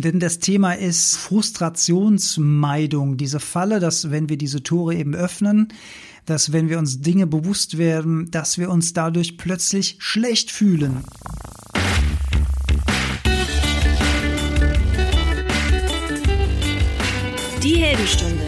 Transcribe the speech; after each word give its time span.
Denn 0.00 0.20
das 0.20 0.38
Thema 0.38 0.74
ist 0.74 1.16
Frustrationsmeidung. 1.16 3.16
Diese 3.16 3.40
Falle, 3.40 3.80
dass 3.80 4.12
wenn 4.12 4.28
wir 4.28 4.38
diese 4.38 4.62
Tore 4.62 4.94
eben 4.94 5.16
öffnen, 5.16 5.72
dass 6.24 6.52
wenn 6.52 6.68
wir 6.68 6.78
uns 6.78 7.00
Dinge 7.00 7.26
bewusst 7.26 7.78
werden, 7.78 8.30
dass 8.30 8.58
wir 8.58 8.70
uns 8.70 8.92
dadurch 8.92 9.38
plötzlich 9.38 9.96
schlecht 9.98 10.52
fühlen. 10.52 10.98
Die 17.64 17.74
Heldenstunde, 17.74 18.46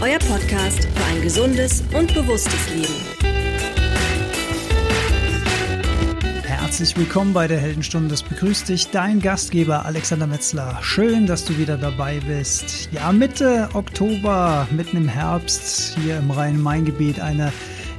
euer 0.00 0.20
Podcast 0.20 0.84
für 0.84 1.04
ein 1.12 1.22
gesundes 1.22 1.82
und 1.92 2.14
bewusstes 2.14 2.70
Leben. 2.72 3.13
Herzlich 6.74 6.96
willkommen 6.96 7.32
bei 7.32 7.46
der 7.46 7.60
Heldenstunde. 7.60 8.08
Das 8.08 8.24
begrüßt 8.24 8.68
dich 8.68 8.90
dein 8.90 9.20
Gastgeber 9.20 9.84
Alexander 9.84 10.26
Metzler. 10.26 10.76
Schön, 10.82 11.24
dass 11.24 11.44
du 11.44 11.56
wieder 11.56 11.78
dabei 11.78 12.18
bist. 12.26 12.88
Ja, 12.90 13.12
Mitte 13.12 13.68
Oktober, 13.74 14.66
mitten 14.72 14.96
im 14.96 15.06
Herbst, 15.06 15.96
hier 15.96 16.18
im 16.18 16.32
Rhein-Main-Gebiet, 16.32 17.20
eine 17.20 17.52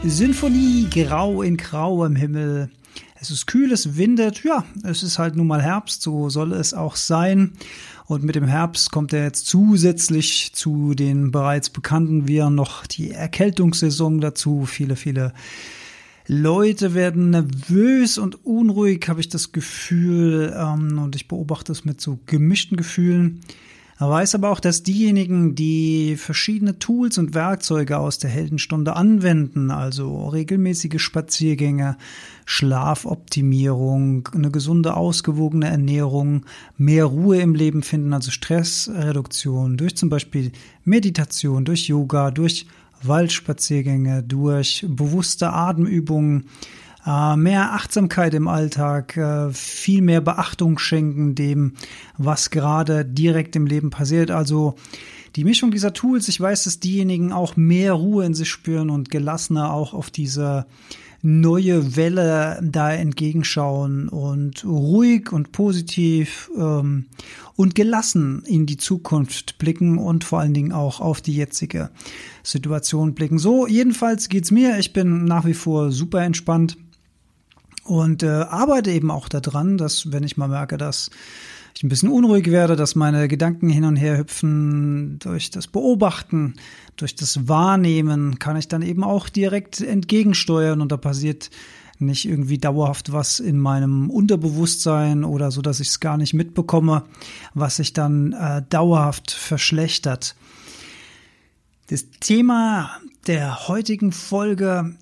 Sinfonie 0.03 0.89
grau 0.89 1.41
in 1.41 1.55
grauem 1.55 2.17
Himmel. 2.17 2.69
Es 3.17 3.31
ist 3.31 3.47
kühl, 3.47 3.71
es 3.71 3.95
windet. 3.95 4.43
Ja, 4.43 4.65
es 4.83 5.03
ist 5.03 5.19
halt 5.19 5.37
nun 5.37 5.47
mal 5.47 5.61
Herbst, 5.61 6.01
so 6.01 6.29
soll 6.29 6.51
es 6.51 6.73
auch 6.73 6.97
sein. 6.97 7.53
Und 8.07 8.25
mit 8.25 8.35
dem 8.35 8.45
Herbst 8.45 8.91
kommt 8.91 9.13
er 9.13 9.23
jetzt 9.23 9.47
zusätzlich 9.47 10.51
zu 10.51 10.95
den 10.95 11.31
bereits 11.31 11.69
bekannten 11.69 12.27
Viren 12.27 12.55
noch 12.55 12.85
die 12.85 13.11
Erkältungssaison 13.11 14.19
dazu. 14.19 14.65
Viele, 14.65 14.97
viele 14.97 15.31
Leute 16.27 16.93
werden 16.93 17.29
nervös 17.29 18.17
und 18.17 18.45
unruhig, 18.45 19.07
habe 19.07 19.19
ich 19.19 19.29
das 19.29 19.51
Gefühl. 19.51 20.53
Ähm, 20.57 20.99
und 20.99 21.15
ich 21.15 21.27
beobachte 21.27 21.71
es 21.71 21.85
mit 21.85 22.01
so 22.01 22.19
gemischten 22.25 22.77
Gefühlen. 22.77 23.41
Er 23.97 24.09
weiß 24.09 24.35
aber 24.35 24.49
auch, 24.49 24.59
dass 24.59 24.83
diejenigen, 24.83 25.55
die 25.55 26.17
verschiedene 26.17 26.79
Tools 26.79 27.17
und 27.17 27.33
Werkzeuge 27.33 27.97
aus 27.97 28.17
der 28.17 28.29
Heldenstunde 28.29 28.93
anwenden, 28.93 29.71
also 29.71 30.27
regelmäßige 30.27 31.01
Spaziergänge, 31.01 31.95
Schlafoptimierung, 32.45 34.27
eine 34.33 34.51
gesunde, 34.51 34.97
ausgewogene 34.97 35.69
Ernährung, 35.69 36.45
mehr 36.77 37.05
Ruhe 37.05 37.39
im 37.39 37.55
Leben 37.55 37.83
finden, 37.83 38.11
also 38.11 38.31
Stressreduktion 38.31 39.77
durch 39.77 39.95
zum 39.95 40.09
Beispiel 40.09 40.51
Meditation, 40.83 41.63
durch 41.63 41.87
Yoga, 41.87 42.31
durch 42.31 42.65
Waldspaziergänge, 43.07 44.23
durch 44.23 44.85
bewusste 44.87 45.51
Atemübungen, 45.51 46.45
äh, 47.05 47.35
mehr 47.35 47.73
Achtsamkeit 47.73 48.33
im 48.33 48.47
Alltag, 48.47 49.15
äh, 49.17 49.51
viel 49.53 50.01
mehr 50.01 50.21
Beachtung 50.21 50.79
schenken 50.79 51.35
dem, 51.35 51.73
was 52.17 52.49
gerade 52.49 53.05
direkt 53.05 53.55
im 53.55 53.67
Leben 53.67 53.91
passiert. 53.91 54.31
Also 54.31 54.75
die 55.35 55.43
Mischung 55.43 55.71
dieser 55.71 55.93
Tools, 55.93 56.27
ich 56.29 56.39
weiß, 56.39 56.63
dass 56.63 56.79
diejenigen 56.79 57.31
auch 57.31 57.55
mehr 57.55 57.93
Ruhe 57.93 58.25
in 58.25 58.33
sich 58.33 58.49
spüren 58.49 58.89
und 58.89 59.11
gelassener 59.11 59.71
auch 59.71 59.93
auf 59.93 60.09
diese 60.09 60.65
neue 61.25 61.95
Welle 61.95 62.59
da 62.61 62.93
entgegenschauen 62.93 64.09
und 64.09 64.63
ruhig 64.63 65.31
und 65.33 65.51
positiv 65.51 66.51
ähm, 66.55 67.07
und 67.55 67.73
gelassen 67.73 68.43
in 68.45 68.67
die 68.67 68.77
Zukunft 68.77 69.57
blicken 69.57 69.97
und 69.97 70.23
vor 70.23 70.39
allen 70.39 70.53
Dingen 70.53 70.71
auch 70.71 70.99
auf 70.99 71.21
die 71.21 71.35
jetzige 71.35 71.89
Situation 72.43 73.15
blicken. 73.15 73.39
So, 73.39 73.65
jedenfalls 73.65 74.29
geht's 74.29 74.51
mir. 74.51 74.77
Ich 74.77 74.93
bin 74.93 75.25
nach 75.25 75.45
wie 75.45 75.55
vor 75.55 75.91
super 75.91 76.21
entspannt 76.21 76.77
und 77.85 78.21
äh, 78.21 78.27
arbeite 78.27 78.91
eben 78.91 79.09
auch 79.09 79.27
daran, 79.27 79.79
dass 79.79 80.11
wenn 80.11 80.23
ich 80.23 80.37
mal 80.37 80.47
merke, 80.47 80.77
dass 80.77 81.09
ich 81.75 81.83
ein 81.83 81.89
bisschen 81.89 82.09
unruhig 82.09 82.51
werde, 82.51 82.77
dass 82.77 82.95
meine 82.95 83.27
Gedanken 83.27 83.69
hin 83.69 83.83
und 83.83 83.97
her 83.97 84.17
hüpfen 84.17 85.19
durch 85.19 85.49
das 85.49 85.67
Beobachten, 85.67 86.55
durch 86.95 87.15
das 87.15 87.49
Wahrnehmen, 87.49 88.39
kann 88.39 88.55
ich 88.55 88.69
dann 88.69 88.81
eben 88.81 89.03
auch 89.03 89.27
direkt 89.27 89.81
entgegensteuern 89.81 90.79
und 90.79 90.91
da 90.91 90.97
passiert 90.97 91.49
nicht 91.99 92.25
irgendwie 92.25 92.57
dauerhaft 92.57 93.11
was 93.11 93.39
in 93.39 93.57
meinem 93.57 94.09
Unterbewusstsein 94.09 95.23
oder 95.23 95.51
so, 95.51 95.61
dass 95.61 95.79
ich 95.79 95.89
es 95.89 95.99
gar 95.99 96.17
nicht 96.17 96.33
mitbekomme, 96.33 97.03
was 97.53 97.77
sich 97.77 97.93
dann 97.93 98.33
äh, 98.33 98.61
dauerhaft 98.69 99.31
verschlechtert. 99.31 100.35
Das 101.87 102.09
Thema 102.19 102.89
der 103.27 103.67
heutigen 103.67 104.11
Folge 104.11 104.95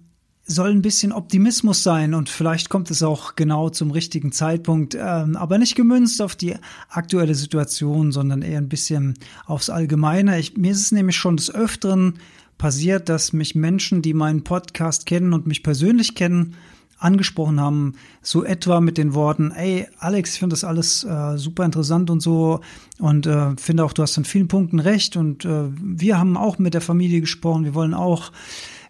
soll 0.46 0.72
ein 0.72 0.82
bisschen 0.82 1.14
Optimismus 1.14 1.84
sein 1.84 2.14
und 2.14 2.30
vielleicht 2.30 2.70
kommt 2.70 2.92
es 2.92 3.02
auch 3.02 3.36
genau 3.36 3.70
zum 3.70 3.92
richtigen 3.92 4.32
Zeitpunkt, 4.32 4.96
ähm, 4.96 5.38
aber 5.38 5.58
nicht 5.58 5.76
gemünzt 5.76 6.22
auf 6.22 6.36
die 6.36 6.56
aktuelle 6.90 7.34
Situation, 7.34 8.12
sondern 8.12 8.42
eher 8.42 8.58
ein 8.58 8.70
bisschen 8.70 9.14
aufs 9.46 9.70
Allgemeine. 9.70 10.40
Ich, 10.40 10.58
mir 10.58 10.72
ist 10.72 10.82
es 10.82 10.92
nämlich 10.92 11.16
schon 11.16 11.38
des 11.38 11.54
Öfteren 11.54 12.20
passiert, 12.58 13.08
dass 13.08 13.32
mich 13.32 13.56
Menschen, 13.56 14.02
die 14.02 14.14
meinen 14.14 14.44
Podcast 14.44 15.06
kennen 15.06 15.34
und 15.34 15.48
mich 15.48 15.64
persönlich 15.64 16.14
kennen, 16.14 16.56
angesprochen 17.04 17.60
haben, 17.60 17.94
so 18.22 18.44
etwa 18.44 18.80
mit 18.80 18.98
den 18.98 19.14
Worten, 19.14 19.52
ey 19.52 19.88
Alex, 20.00 20.34
ich 20.34 20.40
finde 20.40 20.54
das 20.54 20.64
alles 20.64 21.04
äh, 21.04 21.38
super 21.38 21.66
interessant 21.66 22.10
und 22.10 22.22
so. 22.22 22.62
Und 23.00 23.26
äh, 23.26 23.56
finde 23.58 23.84
auch, 23.84 23.94
du 23.94 24.02
hast 24.02 24.18
an 24.18 24.26
vielen 24.26 24.48
Punkten 24.48 24.80
recht. 24.80 25.18
Und 25.18 25.46
äh, 25.46 25.66
wir 25.82 26.18
haben 26.18 26.38
auch 26.38 26.60
mit 26.60 26.74
der 26.74 26.82
Familie 26.82 27.22
gesprochen, 27.22 27.66
wir 27.66 27.74
wollen 27.74 27.94
auch 27.94 28.32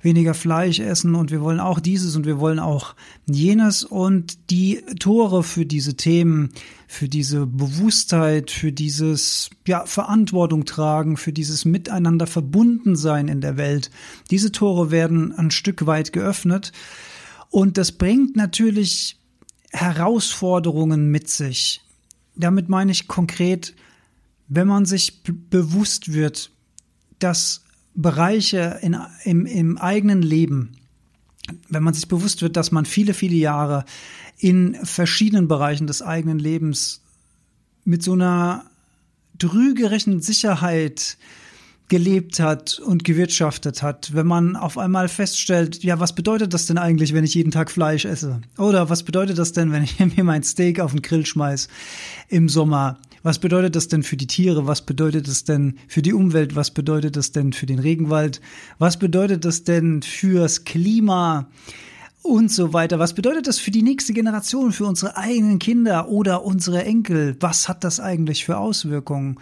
weniger 0.04 0.34
Fleisch 0.34 0.80
essen 0.80 1.16
und 1.16 1.32
wir 1.32 1.42
wollen 1.42 1.62
auch 1.62 1.80
dieses 1.80 2.16
und 2.16 2.26
wir 2.26 2.40
wollen 2.40 2.60
auch 2.60 2.94
jenes. 3.26 3.84
Und 3.84 4.50
die 4.50 4.82
Tore 5.00 5.44
für 5.44 5.66
diese 5.66 5.96
Themen, 5.96 6.50
für 6.88 7.08
diese 7.08 7.46
Bewusstheit, 7.46 8.52
für 8.52 8.72
dieses 8.72 9.50
ja 9.66 9.86
Verantwortung 9.86 10.66
tragen, 10.66 11.18
für 11.18 11.34
dieses 11.34 11.66
Miteinander 11.66 12.28
verbunden 12.28 12.96
sein 12.96 13.30
in 13.30 13.42
der 13.42 13.58
Welt. 13.58 13.90
Diese 14.30 14.52
Tore 14.52 14.92
werden 14.92 15.34
ein 15.34 15.52
Stück 15.52 15.86
weit 15.86 16.14
geöffnet 16.14 16.74
und 17.54 17.78
das 17.78 17.92
bringt 17.92 18.36
natürlich 18.36 19.20
Herausforderungen 19.72 21.12
mit 21.12 21.30
sich. 21.30 21.82
Damit 22.36 22.68
meine 22.68 22.92
ich 22.92 23.08
konkret, 23.08 23.76
wenn 24.48 24.68
man 24.68 24.86
sich 24.86 25.22
bewusst 25.24 26.14
wird, 26.14 26.50
dass 27.20 27.64
Bereiche 27.94 28.80
in, 28.82 28.98
im, 29.24 29.46
im 29.46 29.78
eigenen 29.78 30.24
Leben, 30.24 30.78
wenn 31.70 31.84
man 31.84 31.94
sich 31.94 32.08
bewusst 32.08 32.42
wird, 32.42 32.58
dass 32.58 32.72
man 32.72 32.86
viele, 32.86 33.14
viele 33.14 33.36
Jahre 33.36 33.86
in 34.40 34.74
verschiedenen 34.84 35.48
Bereichen 35.48 35.86
des 35.86 36.02
eigenen 36.02 36.40
Lebens 36.40 37.02
mit 37.86 38.02
so 38.02 38.14
einer 38.14 38.66
trügerischen 39.38 40.24
Sicherheit 40.24 41.20
gelebt 41.90 42.40
hat 42.40 42.80
und 42.80 43.04
gewirtschaftet 43.04 43.84
hat, 43.84 44.14
wenn 44.14 44.26
man 44.26 44.56
auf 44.56 44.78
einmal 44.78 45.10
feststellt, 45.10 45.84
ja, 45.84 46.00
was 46.00 46.16
bedeutet 46.16 46.54
das 46.54 46.66
denn 46.66 46.78
eigentlich, 46.78 47.14
wenn 47.14 47.24
ich 47.24 47.36
jeden 47.36 47.52
Tag 47.52 47.70
Fleisch 47.70 48.06
esse? 48.06 48.42
Oder 48.58 48.90
was 48.90 49.04
bedeutet 49.04 49.38
das 49.38 49.52
denn, 49.52 49.72
wenn 49.72 49.84
ich 49.84 50.00
mir 50.18 50.24
mein 50.24 50.44
Steak 50.44 50.80
auf 50.80 50.92
den 50.92 51.02
Grill 51.02 51.26
schmeiß 51.26 51.68
im 52.30 52.50
Sommer? 52.50 53.00
Was 53.22 53.40
bedeutet 53.40 53.76
das 53.76 53.88
denn 53.88 54.04
für 54.04 54.18
die 54.18 54.28
Tiere? 54.28 54.68
Was 54.68 54.82
bedeutet 54.82 55.28
das 55.28 55.46
denn 55.46 55.78
für 55.88 56.02
die 56.02 56.14
Umwelt? 56.14 56.56
Was 56.56 56.72
bedeutet 56.72 57.16
das 57.16 57.32
denn 57.32 57.54
für 57.54 57.66
den 57.66 57.80
Regenwald? 57.80 58.42
Was 58.80 58.98
bedeutet 58.98 59.46
das 59.46 59.64
denn 59.64 60.02
fürs 60.02 60.66
Klima? 60.66 61.48
Und 62.22 62.52
so 62.52 62.72
weiter. 62.72 63.00
Was 63.00 63.14
bedeutet 63.14 63.48
das 63.48 63.60
für 63.60 63.72
die 63.72 63.82
nächste 63.82 64.14
Generation, 64.14 64.72
für 64.72 64.86
unsere 64.86 65.18
eigenen 65.18 65.60
Kinder 65.60 66.08
oder 66.08 66.46
unsere 66.46 66.86
Enkel? 66.86 67.36
Was 67.42 67.68
hat 67.68 67.84
das 67.84 68.00
eigentlich 68.00 68.46
für 68.46 68.58
Auswirkungen? 68.58 69.38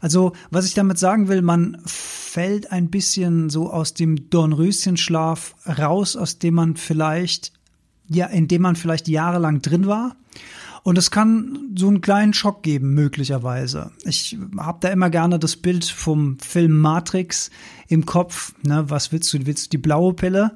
Also, 0.00 0.32
was 0.50 0.66
ich 0.66 0.74
damit 0.74 0.98
sagen 0.98 1.28
will, 1.28 1.42
man 1.42 1.78
fällt 1.84 2.72
ein 2.72 2.90
bisschen 2.90 3.50
so 3.50 3.70
aus 3.72 3.94
dem 3.94 4.30
Dornröschenschlaf 4.30 5.54
raus, 5.66 6.16
aus 6.16 6.38
dem 6.38 6.54
man 6.54 6.76
vielleicht, 6.76 7.52
ja, 8.08 8.26
in 8.26 8.48
dem 8.48 8.62
man 8.62 8.76
vielleicht 8.76 9.08
jahrelang 9.08 9.62
drin 9.62 9.86
war 9.86 10.16
und 10.88 10.96
es 10.96 11.10
kann 11.10 11.74
so 11.76 11.88
einen 11.88 12.00
kleinen 12.00 12.32
Schock 12.32 12.62
geben, 12.62 12.94
möglicherweise. 12.94 13.90
Ich 14.04 14.38
habe 14.58 14.78
da 14.80 14.88
immer 14.88 15.10
gerne 15.10 15.38
das 15.38 15.56
Bild 15.56 15.84
vom 15.84 16.38
Film 16.38 16.78
Matrix 16.78 17.50
im 17.88 18.06
Kopf. 18.06 18.54
Ne? 18.62 18.84
Was 18.88 19.12
willst 19.12 19.32
du? 19.34 19.44
Willst 19.44 19.66
du 19.66 19.70
die 19.70 19.82
blaue 19.82 20.14
Pille? 20.14 20.52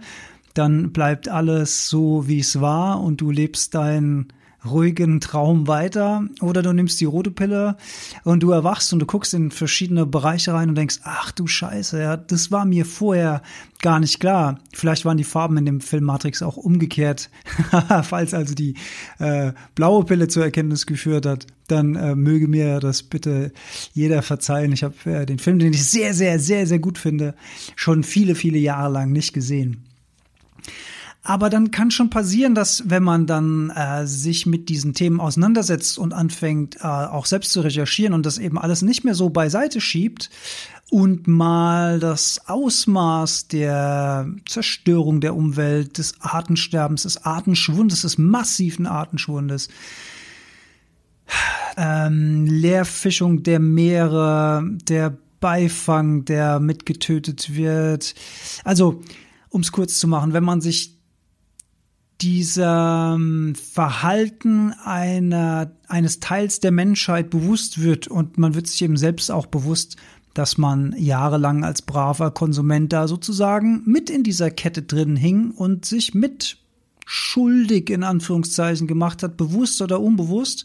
Dann 0.55 0.93
bleibt 0.93 1.29
alles 1.29 1.89
so, 1.89 2.29
wie 2.29 2.39
es 2.39 2.61
war 2.63 3.03
und 3.03 3.21
du 3.21 3.31
lebst 3.31 3.75
dein 3.75 4.33
ruhigen 4.65 5.21
Traum 5.21 5.67
weiter 5.67 6.25
oder 6.41 6.63
du 6.63 6.73
nimmst 6.73 7.01
die 7.01 7.05
rote 7.05 7.31
Pille 7.31 7.77
und 8.25 8.43
du 8.43 8.51
erwachst 8.53 8.93
und 8.93 9.01
du 9.01 9.07
guckst 9.07 9.35
in 9.35 9.51
verschiedene 9.51 10.07
Bereiche 10.07 10.55
rein 10.55 10.69
und 10.69 10.77
denkst, 10.77 11.01
ach 11.03 11.33
du 11.33 11.47
Scheiße, 11.47 12.01
ja, 12.01 12.17
das 12.17 12.51
war 12.51 12.65
mir 12.65 12.85
vorher 12.85 13.43
gar 13.81 13.99
nicht 13.99 14.21
klar. 14.21 14.61
Vielleicht 14.73 15.05
waren 15.05 15.17
die 15.17 15.25
Farben 15.25 15.57
in 15.57 15.67
dem 15.67 15.81
Film 15.81 16.05
Matrix 16.05 16.43
auch 16.43 16.57
umgekehrt. 16.57 17.31
Falls 18.05 18.33
also 18.33 18.55
die 18.55 18.75
äh, 19.19 19.53
blaue 19.75 20.05
Pille 20.05 20.29
zur 20.29 20.45
Erkenntnis 20.45 20.87
geführt 20.87 21.27
hat, 21.27 21.47
dann 21.67 21.97
äh, 21.97 22.15
möge 22.15 22.47
mir 22.47 22.79
das 22.79 23.03
bitte 23.03 23.53
jeder 23.93 24.23
verzeihen. 24.23 24.73
Ich 24.73 24.85
habe 24.85 24.95
äh, 25.05 25.27
den 25.27 25.39
Film, 25.39 25.59
den 25.59 25.73
ich 25.73 25.85
sehr, 25.85 26.15
sehr, 26.15 26.39
sehr, 26.39 26.67
sehr 26.67 26.79
gut 26.79 26.99
finde, 26.99 27.35
schon 27.75 28.05
viele, 28.05 28.35
viele 28.35 28.59
Jahre 28.59 28.93
lang 28.93 29.11
nicht 29.11 29.33
gesehen. 29.33 29.85
Aber 31.25 31.51
dann 31.51 31.71
kann 31.71 31.93
schon 31.93 32.11
passieren, 32.11 32.57
dass 32.57 32.91
wenn 32.91 33.05
man 33.05 33.27
dann 33.27 33.71
äh, 33.71 34.07
sich 34.09 34.45
mit 34.45 34.69
diesen 34.69 34.93
Themen 34.93 35.21
auseinandersetzt 35.21 35.97
und 35.97 36.13
anfängt, 36.13 36.77
äh, 36.81 36.87
auch 36.87 37.27
selbst 37.27 37.53
zu 37.53 37.61
recherchieren 37.61 38.13
und 38.13 38.27
das 38.27 38.39
eben 38.39 38.59
alles 38.59 38.83
nicht 38.83 39.05
mehr 39.05 39.15
so 39.15 39.31
beiseite 39.31 39.81
schiebt 39.81 40.31
und 40.91 41.29
mal 41.29 42.01
das 42.01 42.49
Ausmaß 42.49 43.47
der 43.47 44.29
Zerstörung 44.47 45.21
der 45.21 45.37
Umwelt, 45.37 45.97
des 45.97 46.21
Artensterbens, 46.21 47.05
des 47.05 47.25
Artenschwundes, 47.25 48.03
des 48.03 48.19
massiven 48.19 48.87
Artenschwundes, 48.87 49.69
ähm, 51.77 52.47
Leerfischung 52.47 53.45
der 53.45 53.61
Meere, 53.61 54.69
der 54.89 55.17
Beifang, 55.39 56.25
der 56.25 56.59
mitgetötet 56.59 57.55
wird. 57.55 58.15
Also, 58.65 59.03
um 59.51 59.61
es 59.61 59.71
kurz 59.71 59.99
zu 59.99 60.09
machen, 60.09 60.33
wenn 60.33 60.45
man 60.45 60.61
sich 60.61 61.02
dieser 62.23 63.19
Verhalten 63.55 64.73
einer, 64.85 65.73
eines 65.89 66.21
Teils 66.21 66.61
der 66.61 66.71
Menschheit 66.71 67.31
bewusst 67.31 67.83
wird. 67.83 68.07
Und 68.07 68.39
man 68.39 68.55
wird 68.55 68.69
sich 68.69 68.83
eben 68.83 68.97
selbst 68.97 69.31
auch 69.31 69.47
bewusst, 69.47 69.97
dass 70.35 70.57
man 70.57 70.95
jahrelang 70.97 71.65
als 71.65 71.83
braver 71.83 72.31
Konsument 72.31 72.93
da 72.93 73.09
sozusagen 73.09 73.83
mit 73.85 74.09
in 74.09 74.23
dieser 74.23 74.51
Kette 74.51 74.83
drin 74.83 75.17
hing 75.17 75.51
und 75.51 75.85
sich 75.85 76.15
mit 76.15 76.59
schuldig 77.05 77.91
in 77.91 78.05
Anführungszeichen 78.05 78.87
gemacht 78.87 79.23
hat, 79.23 79.37
bewusst 79.37 79.83
oder 79.83 80.01
unbewusst, 80.01 80.65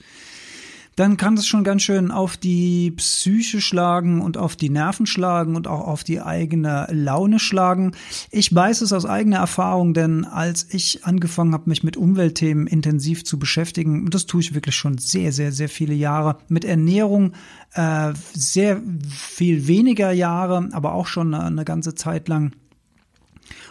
dann 0.97 1.15
kann 1.15 1.35
das 1.35 1.45
schon 1.45 1.63
ganz 1.63 1.83
schön 1.83 2.09
auf 2.09 2.37
die 2.37 2.89
Psyche 2.89 3.61
schlagen 3.61 4.19
und 4.19 4.35
auf 4.35 4.55
die 4.55 4.71
Nerven 4.71 5.05
schlagen 5.05 5.55
und 5.55 5.67
auch 5.67 5.87
auf 5.87 6.03
die 6.03 6.21
eigene 6.21 6.87
Laune 6.89 7.37
schlagen. 7.37 7.91
Ich 8.31 8.53
weiß 8.53 8.81
es 8.81 8.91
aus 8.91 9.05
eigener 9.05 9.37
Erfahrung, 9.37 9.93
denn 9.93 10.25
als 10.25 10.65
ich 10.71 11.05
angefangen 11.05 11.53
habe, 11.53 11.69
mich 11.69 11.83
mit 11.83 11.97
Umweltthemen 11.97 12.65
intensiv 12.65 13.23
zu 13.23 13.37
beschäftigen, 13.37 14.05
und 14.05 14.15
das 14.15 14.25
tue 14.25 14.41
ich 14.41 14.55
wirklich 14.55 14.75
schon 14.75 14.97
sehr, 14.97 15.31
sehr, 15.31 15.51
sehr 15.51 15.69
viele 15.69 15.93
Jahre, 15.93 16.39
mit 16.47 16.65
Ernährung 16.65 17.33
äh, 17.73 18.13
sehr 18.33 18.81
viel 19.07 19.67
weniger 19.67 20.11
Jahre, 20.11 20.67
aber 20.71 20.93
auch 20.93 21.05
schon 21.05 21.31
eine, 21.31 21.45
eine 21.45 21.63
ganze 21.63 21.93
Zeit 21.93 22.27
lang 22.27 22.53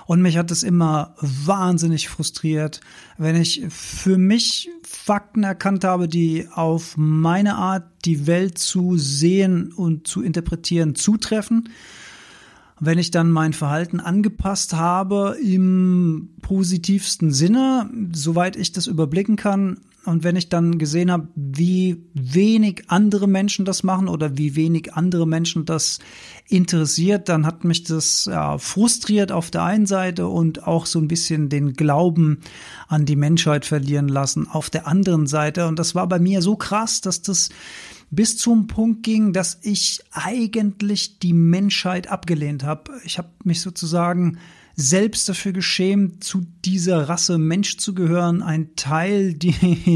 und 0.07 0.23
mich 0.23 0.37
hat 0.37 0.51
es 0.51 0.63
immer 0.63 1.15
wahnsinnig 1.21 2.09
frustriert, 2.09 2.81
wenn 3.19 3.37
ich 3.37 3.65
für 3.69 4.19
mich 4.19 4.71
Fakten 5.07 5.45
erkannt 5.45 5.85
habe, 5.85 6.09
die 6.09 6.49
auf 6.51 6.97
meine 6.97 7.55
Art, 7.55 7.85
die 8.05 8.27
Welt 8.27 8.59
zu 8.59 8.99
sehen 8.99 9.73
und 9.73 10.09
zu 10.09 10.21
interpretieren, 10.21 10.97
zutreffen. 10.97 11.69
Wenn 12.81 12.99
ich 12.99 13.13
dann 13.13 13.31
mein 13.31 13.53
Verhalten 13.53 14.01
angepasst 14.01 14.75
habe 14.75 15.37
im 15.41 16.31
positivsten 16.43 17.31
Sinne, 17.31 17.89
soweit 18.11 18.57
ich 18.57 18.73
das 18.73 18.89
überblicken 18.89 19.37
kann, 19.37 19.79
und 20.07 20.25
wenn 20.25 20.37
ich 20.37 20.49
dann 20.49 20.79
gesehen 20.79 21.11
habe, 21.11 21.29
wie 21.35 22.05
wenig 22.15 22.85
andere 22.89 23.27
Menschen 23.27 23.65
das 23.65 23.83
machen 23.83 24.09
oder 24.09 24.39
wie 24.39 24.55
wenig 24.55 24.95
andere 24.95 25.27
Menschen 25.27 25.65
das 25.65 25.99
interessiert, 26.49 27.29
dann 27.29 27.45
hat 27.45 27.65
mich 27.65 27.85
das 27.85 28.27
ja, 28.27 28.57
frustriert 28.59 29.33
auf 29.33 29.51
der 29.51 29.65
einen 29.65 29.87
Seite 29.87 30.29
und 30.29 30.67
auch 30.67 30.87
so 30.87 31.01
ein 31.01 31.09
bisschen 31.09 31.49
den 31.49 31.73
Glauben 31.73 32.39
an 32.89 33.05
die 33.05 33.17
Menschheit 33.17 33.65
verlieren 33.65 34.09
lassen 34.09 34.47
auf 34.49 34.71
der 34.71 34.87
anderen 34.87 35.27
Seite. 35.27 35.67
Und 35.67 35.79
das 35.79 35.95
war 35.95 36.07
bei 36.07 36.19
mir 36.19 36.41
so 36.41 36.57
krass, 36.57 37.01
dass 37.01 37.23
das 37.23 37.49
bis 38.11 38.39
zum 38.39 38.69
Punkt 38.69 39.03
ging, 39.03 39.33
dass 39.33 39.59
ich 39.63 40.01
eigentlich 40.13 41.19
die 41.19 41.33
Menschheit 41.33 42.09
abgelehnt 42.09 42.63
habe. 42.63 42.93
Ich 43.05 43.19
habe 43.19 43.31
mich 43.43 43.61
sozusagen 43.61 44.39
selbst 44.79 45.27
dafür 45.27 45.53
geschämt, 45.53 46.23
zu 46.23 46.47
dieser 46.65 47.09
Rasse 47.09 47.39
Mensch 47.39 47.79
zu 47.79 47.95
gehören, 47.95 48.43
ein 48.43 48.77
Teil 48.77 49.33
die, 49.35 49.53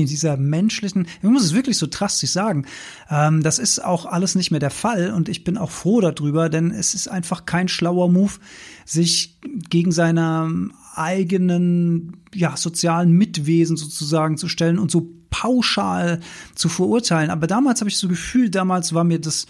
dieser 0.06 0.38
menschlichen, 0.38 1.06
ich 1.22 1.28
muss 1.28 1.44
es 1.44 1.54
wirklich 1.54 1.76
so 1.76 1.86
drastisch 1.88 2.30
sagen, 2.30 2.64
ähm, 3.10 3.42
das 3.42 3.58
ist 3.58 3.84
auch 3.84 4.06
alles 4.06 4.34
nicht 4.34 4.50
mehr 4.50 4.60
der 4.60 4.70
Fall 4.70 5.12
und 5.12 5.28
ich 5.28 5.44
bin 5.44 5.58
auch 5.58 5.70
froh 5.70 6.00
darüber, 6.00 6.48
denn 6.48 6.70
es 6.70 6.94
ist 6.94 7.08
einfach 7.08 7.44
kein 7.44 7.68
schlauer 7.68 8.10
Move, 8.10 8.32
sich 8.86 9.38
gegen 9.68 9.92
seine 9.92 10.70
eigenen 10.94 12.16
ja, 12.34 12.56
sozialen 12.56 13.12
Mitwesen 13.12 13.76
sozusagen 13.76 14.38
zu 14.38 14.48
stellen 14.48 14.78
und 14.78 14.90
so 14.90 15.12
pauschal 15.30 16.20
zu 16.54 16.68
verurteilen. 16.68 17.30
Aber 17.30 17.46
damals 17.46 17.80
habe 17.80 17.90
ich 17.90 17.96
so 17.96 18.08
Gefühl, 18.08 18.50
damals 18.50 18.94
war 18.94 19.04
mir 19.04 19.20
das 19.20 19.46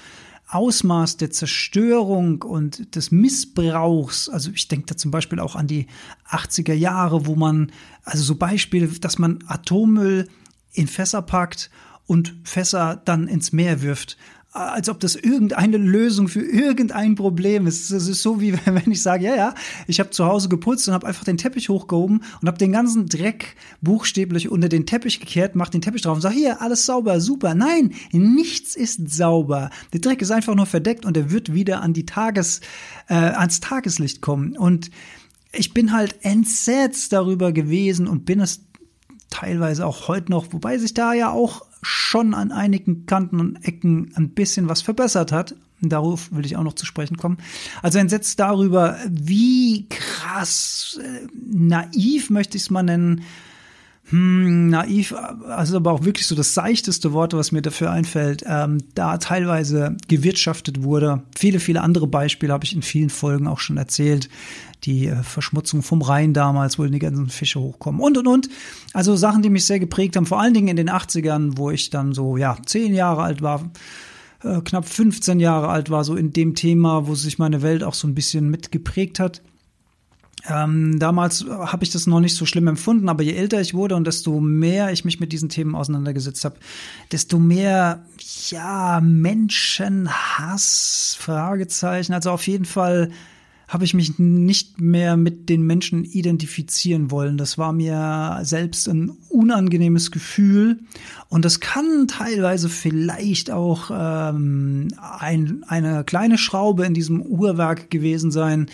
Ausmaß 0.51 1.17
der 1.17 1.31
Zerstörung 1.31 2.43
und 2.43 2.97
des 2.97 3.11
Missbrauchs, 3.11 4.29
also 4.29 4.51
ich 4.53 4.67
denke 4.69 4.87
da 4.87 4.97
zum 4.97 5.11
Beispiel 5.11 5.39
auch 5.39 5.55
an 5.55 5.67
die 5.67 5.87
80er 6.29 6.75
Jahre, 6.75 7.27
wo 7.27 7.37
man, 7.37 7.71
also 8.05 8.25
so 8.25 8.35
Beispiele, 8.35 8.89
dass 8.89 9.19
man 9.19 9.39
Atommüll 9.47 10.29
in 10.73 10.89
Fässer 10.89 11.23
packt 11.23 11.71
und 12.07 12.35
Fässer 12.43 13.01
dann 13.05 13.29
ins 13.29 13.53
Meer 13.53 13.83
wirft 13.83 14.17
als 14.53 14.89
ob 14.89 14.99
das 14.99 15.15
irgendeine 15.15 15.77
Lösung 15.77 16.27
für 16.27 16.43
irgendein 16.43 17.15
Problem 17.15 17.69
ist. 17.69 17.91
Es 17.91 18.09
ist 18.09 18.23
so 18.23 18.41
wie 18.41 18.53
wenn 18.65 18.91
ich 18.91 19.03
sage, 19.03 19.27
ja, 19.27 19.37
ja, 19.37 19.55
ich 19.87 20.01
habe 20.01 20.11
zu 20.11 20.27
Hause 20.27 20.49
geputzt 20.49 20.89
und 20.89 20.95
habe 20.95 21.07
einfach 21.07 21.25
den 21.25 21.37
Teppich 21.37 21.69
hochgehoben 21.69 22.25
und 22.41 22.49
habe 22.49 22.59
den 22.59 22.73
ganzen 22.73 23.07
Dreck 23.07 23.57
buchstäblich 23.81 24.51
unter 24.51 24.69
den 24.69 24.87
Teppich 24.87 25.21
gekehrt, 25.21 25.55
mach 25.55 25.69
den 25.69 25.83
Teppich 25.83 26.03
drauf 26.03 26.17
und 26.17 26.23
sage, 26.23 26.35
hier, 26.35 26.61
alles 26.61 26.85
sauber, 26.85 27.21
super. 27.21 27.55
Nein, 27.55 27.95
nichts 28.11 28.75
ist 28.75 29.11
sauber. 29.11 29.71
Der 29.93 30.01
Dreck 30.01 30.21
ist 30.21 30.33
einfach 30.33 30.55
nur 30.55 30.67
verdeckt 30.67 31.05
und 31.05 31.17
er 31.17 31.31
wird 31.31 31.55
wieder 31.55 31.81
an 31.83 31.93
die 31.93 32.07
Tages, 32.07 32.61
äh, 33.09 33.15
ans 33.15 33.61
Tageslicht 33.61 34.21
kommen. 34.21 34.57
Und 34.57 34.91
ich 35.53 35.75
bin 35.75 35.93
halt 35.93 36.17
entsetzt 36.23 37.13
darüber 37.13 37.53
gewesen 37.53 38.09
und 38.09 38.25
bin 38.25 38.41
es 38.41 38.63
teilweise 39.31 39.87
auch 39.87 40.09
heute 40.09 40.31
noch, 40.31 40.53
wobei 40.53 40.79
sich 40.79 40.93
da 40.93 41.13
ja 41.13 41.31
auch 41.31 41.70
schon 41.83 42.35
an 42.35 42.53
einigen 42.53 43.07
Kanten 43.07 43.41
und 43.41 43.65
Ecken 43.65 44.13
ein 44.15 44.31
bisschen 44.31 44.69
was 44.69 44.83
verbessert 44.83 45.33
hat. 45.33 45.55
Darauf 45.83 46.31
will 46.33 46.45
ich 46.45 46.57
auch 46.57 46.63
noch 46.63 46.75
zu 46.75 46.85
sprechen 46.85 47.17
kommen. 47.17 47.39
Also 47.83 47.99
entsetzt 47.99 48.39
darüber, 48.39 48.99
wie 49.09 49.89
krass 49.89 51.01
äh, 51.03 51.27
naiv 51.35 52.29
möchte 52.29 52.59
ich 52.59 52.65
es 52.65 52.71
mal 52.71 52.83
nennen, 52.83 53.23
hm, 54.11 54.69
naiv, 54.69 55.15
also 55.47 55.77
aber 55.77 55.93
auch 55.93 56.05
wirklich 56.05 56.27
so 56.27 56.35
das 56.35 56.53
seichteste 56.53 57.13
Wort, 57.13 57.33
was 57.33 57.53
mir 57.53 57.63
dafür 57.63 57.93
einfällt, 57.93 58.43
ähm, 58.47 58.79
da 58.95 59.19
teilweise 59.19 59.97
gewirtschaftet 60.09 60.83
wurde. 60.83 61.23
Viele, 61.37 61.61
viele 61.61 61.81
andere 61.81 62.09
Beispiele 62.09 62.53
habe 62.53 62.65
ich 62.65 62.75
in 62.75 62.83
vielen 62.83 63.11
Folgen 63.11 63.47
auch 63.47 63.61
schon 63.61 63.77
erzählt. 63.77 64.29
Die 64.85 65.07
äh, 65.07 65.23
Verschmutzung 65.23 65.83
vom 65.83 66.03
Rhein 66.03 66.33
damals, 66.33 66.79
wo 66.79 66.85
die 66.85 66.99
ganzen 66.99 67.29
Fische 67.29 67.61
hochkommen 67.61 68.01
und, 68.01 68.19
und, 68.19 68.27
und. 68.27 68.49
Also 68.93 69.17
Sachen, 69.17 69.43
die 69.43 69.51
mich 69.51 69.67
sehr 69.67 69.81
geprägt 69.81 70.17
haben, 70.17 70.27
vor 70.27 70.41
allen 70.41 70.55
Dingen 70.55 70.69
in 70.69 70.77
den 70.77 70.91
80ern, 70.91 71.53
wo 71.57 71.71
ich 71.71 71.91
dann 71.91 72.13
so, 72.13 72.37
ja, 72.37 72.57
zehn 72.65 72.95
Jahre 72.95 73.23
alt 73.23 73.43
war, 73.43 73.71
äh, 74.43 74.61
knapp 74.63 74.89
15 74.89 75.41
Jahre 75.41 75.69
alt 75.69 75.91
war, 75.91 76.05
so 76.05 76.17
in 76.17 76.33
dem 76.33 76.55
Thema, 76.55 77.07
wo 77.07 77.15
sich 77.15 77.39
meine 77.39 77.63
Welt 77.63 77.85
auch 77.85 77.95
so 77.95 78.09
ein 78.09 78.15
bisschen 78.15 78.51
mitgeprägt 78.51 79.21
hat. 79.21 79.43
Ähm, 80.49 80.99
damals 80.99 81.45
habe 81.49 81.85
ich 81.85 81.91
das 81.91 82.07
noch 82.07 82.21
nicht 82.21 82.35
so 82.35 82.47
schlimm 82.47 82.67
empfunden, 82.67 83.11
aber 83.11 83.23
je 83.23 83.35
älter 83.35 83.61
ich 83.61 83.75
wurde 83.75 83.95
und 83.95 84.07
desto 84.07 84.41
mehr 84.41 84.91
ich 84.91 85.05
mich 85.05 85.21
mit 85.21 85.33
diesen 85.33 85.51
Themen 85.51 85.75
auseinandergesetzt 85.75 86.47
habe, 86.47 86.57
desto 87.13 87.39
mehr, 87.39 88.07
ja, 88.49 89.03
Menschenhass, 89.03 91.15
Fragezeichen, 91.19 92.15
also 92.15 92.31
auf 92.31 92.47
jeden 92.47 92.65
Fall 92.65 93.11
habe 93.71 93.85
ich 93.85 93.95
mich 93.95 94.19
nicht 94.19 94.81
mehr 94.81 95.17
mit 95.17 95.49
den 95.49 95.63
Menschen 95.63 96.05
identifizieren 96.05 97.13
wollen. 97.13 97.39
Das 97.39 97.57
war 97.57 97.73
mir 97.73 98.41
selbst 98.43 98.89
ein 98.89 99.11
unangenehmes 99.29 100.11
Gefühl. 100.11 100.81
Und 101.29 101.45
das 101.45 101.61
kann 101.61 102.09
teilweise 102.09 102.69
vielleicht 102.69 103.53
auch 103.53 103.93
ähm, 103.95 104.89
ein, 104.99 105.63
eine 105.69 106.03
kleine 106.03 106.37
Schraube 106.37 106.85
in 106.85 106.95
diesem 106.95 107.23
Uhrwerk 107.23 107.91
gewesen 107.91 108.33
sein, 108.33 108.67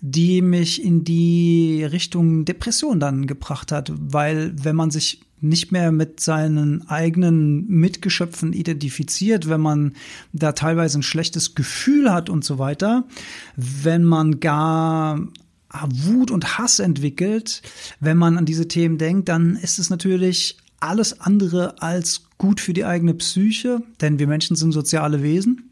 die 0.00 0.42
mich 0.42 0.82
in 0.82 1.04
die 1.04 1.84
Richtung 1.84 2.44
Depression 2.44 2.98
dann 2.98 3.28
gebracht 3.28 3.70
hat, 3.70 3.92
weil 3.96 4.52
wenn 4.60 4.74
man 4.74 4.90
sich 4.90 5.20
nicht 5.42 5.72
mehr 5.72 5.92
mit 5.92 6.20
seinen 6.20 6.88
eigenen 6.88 7.66
Mitgeschöpfen 7.66 8.52
identifiziert, 8.52 9.48
wenn 9.48 9.60
man 9.60 9.94
da 10.32 10.52
teilweise 10.52 11.00
ein 11.00 11.02
schlechtes 11.02 11.54
Gefühl 11.54 12.12
hat 12.12 12.30
und 12.30 12.44
so 12.44 12.58
weiter, 12.58 13.04
wenn 13.56 14.04
man 14.04 14.40
gar 14.40 15.20
Wut 15.88 16.30
und 16.30 16.58
Hass 16.58 16.78
entwickelt, 16.78 17.62
wenn 17.98 18.16
man 18.16 18.38
an 18.38 18.44
diese 18.44 18.68
Themen 18.68 18.98
denkt, 18.98 19.28
dann 19.28 19.56
ist 19.56 19.78
es 19.78 19.90
natürlich 19.90 20.58
alles 20.80 21.20
andere 21.20 21.80
als 21.80 22.24
gut 22.38 22.60
für 22.60 22.72
die 22.72 22.84
eigene 22.84 23.14
Psyche, 23.14 23.82
denn 24.00 24.18
wir 24.18 24.26
Menschen 24.26 24.56
sind 24.56 24.72
soziale 24.72 25.22
Wesen. 25.22 25.70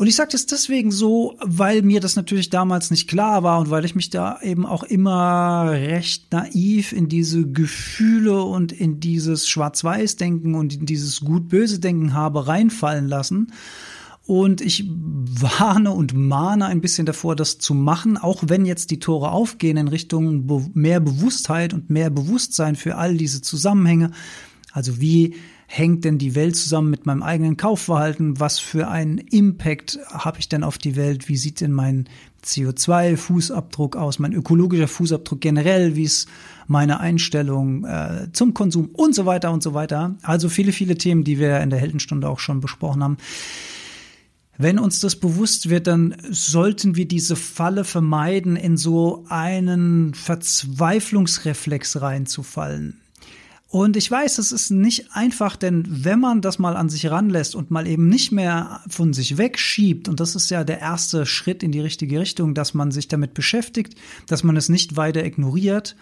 Und 0.00 0.06
ich 0.06 0.16
sage 0.16 0.30
das 0.32 0.46
deswegen 0.46 0.90
so, 0.92 1.36
weil 1.42 1.82
mir 1.82 2.00
das 2.00 2.16
natürlich 2.16 2.48
damals 2.48 2.90
nicht 2.90 3.06
klar 3.06 3.42
war 3.42 3.60
und 3.60 3.68
weil 3.68 3.84
ich 3.84 3.94
mich 3.94 4.08
da 4.08 4.40
eben 4.40 4.64
auch 4.64 4.82
immer 4.82 5.72
recht 5.72 6.32
naiv 6.32 6.92
in 6.92 7.10
diese 7.10 7.46
Gefühle 7.46 8.42
und 8.42 8.72
in 8.72 8.98
dieses 8.98 9.46
Schwarz-Weiß-Denken 9.46 10.54
und 10.54 10.74
in 10.74 10.86
dieses 10.86 11.20
Gut-Böse-Denken 11.20 12.14
habe 12.14 12.46
reinfallen 12.46 13.08
lassen. 13.08 13.52
Und 14.24 14.62
ich 14.62 14.88
warne 14.88 15.90
und 15.90 16.14
mahne 16.14 16.64
ein 16.64 16.80
bisschen 16.80 17.04
davor, 17.04 17.36
das 17.36 17.58
zu 17.58 17.74
machen, 17.74 18.16
auch 18.16 18.44
wenn 18.46 18.64
jetzt 18.64 18.90
die 18.92 19.00
Tore 19.00 19.32
aufgehen 19.32 19.76
in 19.76 19.88
Richtung 19.88 20.70
mehr 20.72 21.00
Bewusstheit 21.00 21.74
und 21.74 21.90
mehr 21.90 22.08
Bewusstsein 22.08 22.74
für 22.74 22.96
all 22.96 23.18
diese 23.18 23.42
Zusammenhänge. 23.42 24.12
Also 24.72 24.98
wie 24.98 25.34
hängt 25.72 26.04
denn 26.04 26.18
die 26.18 26.34
Welt 26.34 26.56
zusammen 26.56 26.90
mit 26.90 27.06
meinem 27.06 27.22
eigenen 27.22 27.56
Kaufverhalten? 27.56 28.40
Was 28.40 28.58
für 28.58 28.88
einen 28.88 29.18
Impact 29.18 30.00
habe 30.08 30.40
ich 30.40 30.48
denn 30.48 30.64
auf 30.64 30.78
die 30.78 30.96
Welt? 30.96 31.28
Wie 31.28 31.36
sieht 31.36 31.60
denn 31.60 31.70
mein 31.70 32.08
CO2-Fußabdruck 32.44 33.94
aus, 33.96 34.18
mein 34.18 34.32
ökologischer 34.32 34.88
Fußabdruck 34.88 35.40
generell? 35.40 35.94
Wie 35.94 36.02
ist 36.02 36.28
meine 36.66 36.98
Einstellung 36.98 37.84
äh, 37.84 38.26
zum 38.32 38.52
Konsum 38.52 38.86
und 38.92 39.14
so 39.14 39.26
weiter 39.26 39.52
und 39.52 39.62
so 39.62 39.72
weiter? 39.72 40.16
Also 40.22 40.48
viele, 40.48 40.72
viele 40.72 40.96
Themen, 40.96 41.22
die 41.22 41.38
wir 41.38 41.60
in 41.60 41.70
der 41.70 41.78
Heldenstunde 41.78 42.28
auch 42.28 42.40
schon 42.40 42.60
besprochen 42.60 43.04
haben. 43.04 43.16
Wenn 44.58 44.80
uns 44.80 44.98
das 44.98 45.14
bewusst 45.14 45.70
wird, 45.70 45.86
dann 45.86 46.16
sollten 46.30 46.96
wir 46.96 47.06
diese 47.06 47.36
Falle 47.36 47.84
vermeiden, 47.84 48.56
in 48.56 48.76
so 48.76 49.24
einen 49.28 50.14
Verzweiflungsreflex 50.14 52.00
reinzufallen. 52.00 53.00
Und 53.70 53.96
ich 53.96 54.10
weiß, 54.10 54.38
es 54.38 54.50
ist 54.50 54.70
nicht 54.72 55.12
einfach, 55.12 55.54
denn 55.54 55.84
wenn 55.88 56.18
man 56.18 56.40
das 56.40 56.58
mal 56.58 56.76
an 56.76 56.88
sich 56.88 57.08
ranlässt 57.08 57.54
und 57.54 57.70
mal 57.70 57.86
eben 57.86 58.08
nicht 58.08 58.32
mehr 58.32 58.80
von 58.88 59.12
sich 59.12 59.38
wegschiebt, 59.38 60.08
und 60.08 60.18
das 60.18 60.34
ist 60.34 60.50
ja 60.50 60.64
der 60.64 60.80
erste 60.80 61.24
Schritt 61.24 61.62
in 61.62 61.70
die 61.70 61.78
richtige 61.78 62.18
Richtung, 62.18 62.54
dass 62.54 62.74
man 62.74 62.90
sich 62.90 63.06
damit 63.06 63.32
beschäftigt, 63.32 63.94
dass 64.26 64.42
man 64.42 64.56
es 64.56 64.68
nicht 64.68 64.96
weiter 64.96 65.24
ignoriert, 65.24 65.94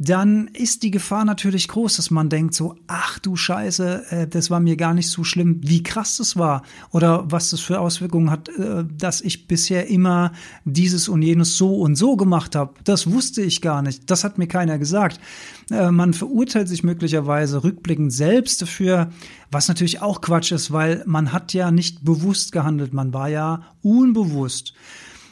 dann 0.00 0.46
ist 0.48 0.84
die 0.84 0.92
Gefahr 0.92 1.24
natürlich 1.24 1.66
groß, 1.66 1.96
dass 1.96 2.12
man 2.12 2.28
denkt 2.28 2.54
so, 2.54 2.76
ach 2.86 3.18
du 3.18 3.34
Scheiße, 3.34 4.04
äh, 4.10 4.28
das 4.28 4.48
war 4.48 4.60
mir 4.60 4.76
gar 4.76 4.94
nicht 4.94 5.10
so 5.10 5.24
schlimm, 5.24 5.60
wie 5.62 5.82
krass 5.82 6.18
das 6.18 6.36
war 6.36 6.62
oder 6.92 7.24
was 7.30 7.50
das 7.50 7.60
für 7.60 7.80
Auswirkungen 7.80 8.30
hat, 8.30 8.48
äh, 8.48 8.84
dass 8.96 9.20
ich 9.20 9.48
bisher 9.48 9.88
immer 9.88 10.32
dieses 10.64 11.08
und 11.08 11.22
jenes 11.22 11.56
so 11.56 11.80
und 11.80 11.96
so 11.96 12.16
gemacht 12.16 12.54
habe. 12.54 12.74
Das 12.84 13.10
wusste 13.10 13.42
ich 13.42 13.60
gar 13.60 13.82
nicht. 13.82 14.08
Das 14.08 14.22
hat 14.22 14.38
mir 14.38 14.46
keiner 14.46 14.78
gesagt. 14.78 15.18
Äh, 15.70 15.90
man 15.90 16.14
verurteilt 16.14 16.68
sich 16.68 16.84
möglicherweise 16.84 17.64
rückblickend 17.64 18.12
selbst 18.12 18.62
dafür, 18.62 19.10
was 19.50 19.66
natürlich 19.66 20.00
auch 20.00 20.20
Quatsch 20.20 20.52
ist, 20.52 20.70
weil 20.70 21.02
man 21.06 21.32
hat 21.32 21.52
ja 21.54 21.72
nicht 21.72 22.04
bewusst 22.04 22.52
gehandelt, 22.52 22.92
man 22.92 23.12
war 23.12 23.28
ja 23.28 23.62
unbewusst. 23.82 24.74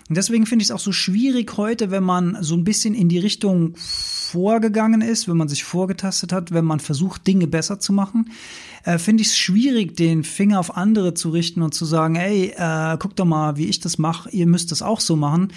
Und 0.09 0.17
deswegen 0.17 0.47
finde 0.47 0.63
ich 0.63 0.69
es 0.69 0.75
auch 0.75 0.81
so 0.81 0.93
schwierig 0.93 1.57
heute, 1.57 1.91
wenn 1.91 2.05
man 2.05 2.39
so 2.41 2.55
ein 2.55 2.63
bisschen 2.63 2.95
in 2.95 3.09
die 3.09 3.19
Richtung 3.19 3.75
vorgegangen 4.37 5.01
ist, 5.01 5.29
wenn 5.29 5.39
man 5.39 5.49
sich 5.49 5.65
vorgetastet 5.65 6.31
hat, 6.31 6.53
wenn 6.53 6.67
man 6.67 6.79
versucht, 6.79 7.27
Dinge 7.27 7.47
besser 7.47 7.81
zu 7.81 7.95
machen, 7.95 8.33
äh, 8.85 8.99
finde 8.99 9.23
ich 9.23 9.29
es 9.29 9.39
schwierig, 9.39 9.97
den 9.97 10.25
Finger 10.25 10.61
auf 10.61 10.77
andere 10.77 11.15
zu 11.15 11.31
richten 11.31 11.63
und 11.63 11.73
zu 11.73 11.87
sagen, 11.87 12.17
ey, 12.17 12.53
äh, 12.55 12.99
guck 12.99 13.17
doch 13.17 13.25
mal, 13.25 13.57
wie 13.57 13.65
ich 13.65 13.81
das 13.81 13.97
mache, 13.97 14.29
ihr 14.29 14.47
müsst 14.47 14.73
das 14.73 14.83
auch 14.83 15.01
so 15.01 15.17
machen 15.17 15.55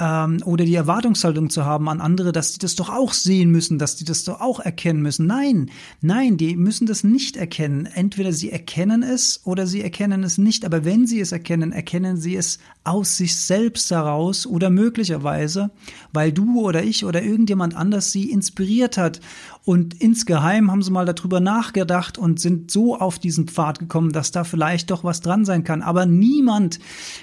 ähm, 0.00 0.38
oder 0.44 0.64
die 0.64 0.74
Erwartungshaltung 0.74 1.50
zu 1.50 1.64
haben 1.64 1.88
an 1.88 2.00
andere, 2.00 2.32
dass 2.32 2.52
die 2.52 2.58
das 2.58 2.74
doch 2.74 2.90
auch 2.90 3.12
sehen 3.12 3.50
müssen, 3.50 3.78
dass 3.78 3.96
die 3.96 4.04
das 4.04 4.24
doch 4.24 4.40
auch 4.40 4.60
erkennen 4.60 5.02
müssen. 5.02 5.26
Nein, 5.26 5.70
nein, 6.00 6.36
die 6.36 6.56
müssen 6.56 6.86
das 6.86 7.04
nicht 7.04 7.36
erkennen. 7.36 7.86
Entweder 7.86 8.32
sie 8.32 8.50
erkennen 8.50 9.02
es 9.02 9.40
oder 9.44 9.66
sie 9.66 9.82
erkennen 9.82 10.22
es 10.22 10.38
nicht. 10.38 10.64
Aber 10.64 10.84
wenn 10.84 11.06
sie 11.06 11.20
es 11.20 11.32
erkennen, 11.32 11.72
erkennen 11.72 12.16
sie 12.16 12.36
es 12.36 12.58
aus 12.84 13.16
sich 13.16 13.36
selbst 13.36 13.90
heraus 13.90 14.46
oder 14.46 14.70
möglicherweise, 14.70 15.70
weil 16.12 16.32
du 16.32 16.60
oder 16.60 16.84
ich 16.84 17.04
oder 17.04 17.22
irgendjemand 17.22 17.74
anders 17.76 18.12
sie 18.12 18.30
inspiriert 18.30 18.98
hat. 18.98 19.20
Und 19.66 20.00
insgeheim 20.00 20.70
haben 20.70 20.80
sie 20.80 20.92
mal 20.92 21.06
darüber 21.06 21.40
nachgedacht 21.40 22.18
und 22.18 22.38
sind 22.38 22.70
so 22.70 22.96
auf 22.96 23.18
diesen 23.18 23.48
Pfad 23.48 23.80
gekommen, 23.80 24.12
dass 24.12 24.30
da 24.30 24.44
vielleicht 24.44 24.92
doch 24.92 25.02
was 25.02 25.22
dran 25.22 25.44
sein 25.44 25.64
kann. 25.64 25.82
Aber 25.82 26.06
niemand 26.06 26.78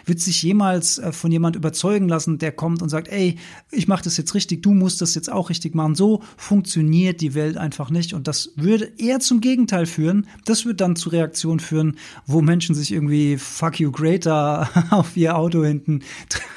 wird 0.05 0.19
sich 0.19 0.43
jemals 0.43 0.97
äh, 0.97 1.13
von 1.13 1.31
jemand 1.31 1.55
überzeugen 1.55 2.09
lassen, 2.09 2.39
der 2.39 2.51
kommt 2.51 2.81
und 2.81 2.89
sagt, 2.89 3.07
ey, 3.07 3.38
ich 3.71 3.88
mache 3.88 4.03
das 4.03 4.17
jetzt 4.17 4.35
richtig, 4.35 4.62
du 4.62 4.73
musst 4.73 5.00
das 5.00 5.15
jetzt 5.15 5.31
auch 5.31 5.50
richtig 5.50 5.73
machen. 5.73 5.95
So 5.95 6.21
funktioniert 6.35 7.21
die 7.21 7.33
Welt 7.33 7.55
einfach 7.55 7.89
nicht. 7.89 8.13
Und 8.13 8.27
das 8.27 8.51
würde 8.57 8.91
eher 8.97 9.21
zum 9.21 9.39
Gegenteil 9.39 9.85
führen. 9.85 10.27
Das 10.43 10.65
wird 10.65 10.81
dann 10.81 10.97
zu 10.97 11.12
Reaktionen 11.12 11.62
führen, 11.62 11.95
wo 12.25 12.41
Menschen 12.41 12.75
sich 12.75 12.91
irgendwie 12.91 13.38
Fuck 13.38 13.79
you 13.79 13.89
greater 13.89 14.67
auf 14.89 15.15
ihr 15.15 15.38
Auto 15.38 15.63
hinten 15.63 16.01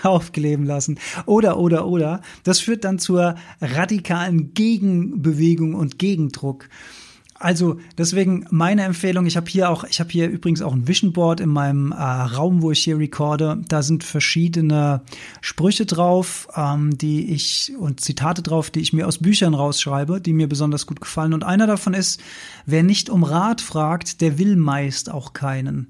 draufkleben 0.07 0.65
lassen. 0.65 0.99
Oder, 1.27 1.59
oder, 1.59 1.87
oder. 1.87 2.21
Das 2.45 2.61
führt 2.61 2.85
dann 2.85 2.99
zur 2.99 3.35
radikalen 3.61 4.55
Gegenbewegung 4.55 5.75
und 5.75 5.99
Gegendruck. 5.99 6.69
Also 7.39 7.79
deswegen 7.99 8.47
meine 8.49 8.85
Empfehlung, 8.85 9.27
ich 9.27 9.37
habe 9.37 9.51
hier 9.51 9.69
auch, 9.69 9.85
ich 9.85 10.01
habe 10.01 10.09
hier 10.09 10.31
übrigens 10.31 10.63
auch 10.63 10.73
ein 10.73 10.89
Vision 10.89 11.13
Board 11.13 11.41
in 11.41 11.51
meinem 11.51 11.93
äh, 11.93 11.97
Raum, 11.97 12.63
wo 12.63 12.71
ich 12.71 12.83
hier 12.83 12.99
recorde. 12.99 13.61
Da 13.69 13.83
sind 13.83 14.05
verschiedene 14.05 15.03
Sprüche 15.43 15.85
drauf, 15.85 16.49
ähm, 16.57 16.97
die 16.97 17.35
ich 17.35 17.73
und 17.79 18.01
Zitate 18.01 18.41
drauf, 18.43 18.71
die 18.71 18.81
ich 18.81 18.95
mir 18.95 19.07
aus 19.07 19.19
Büchern 19.19 19.53
rausschreibe, 19.53 20.21
die 20.21 20.33
mir 20.33 20.49
besonders 20.49 20.87
gut 20.87 21.01
gefallen. 21.01 21.35
Und 21.35 21.45
einer 21.45 21.67
davon 21.67 21.93
ist, 21.93 22.23
wer 22.65 22.83
nicht 22.83 23.11
um 23.11 23.23
Rat 23.23 23.61
fragt, 23.61 24.23
der 24.23 24.39
will 24.39 24.57
meist 24.57 25.11
auch 25.11 25.35
keinen. 25.35 25.89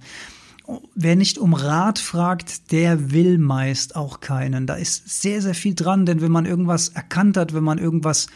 Wer 0.95 1.17
nicht 1.17 1.39
um 1.39 1.55
Rat 1.55 1.99
fragt, 1.99 2.73
der 2.73 3.13
will 3.13 3.39
meist 3.39 3.95
auch 3.95 4.21
keinen. 4.21 4.67
Da 4.67 4.75
ist 4.75 5.21
sehr, 5.23 5.41
sehr 5.41 5.55
viel 5.55 5.75
dran, 5.75 6.07
denn 6.07 6.21
wenn 6.21 6.33
man 6.33 6.47
irgendwas 6.47 6.89
erkannt 6.89 7.37
hat, 7.37 7.55
wenn 7.55 7.65
man 7.65 7.79
irgendwas 7.79 8.27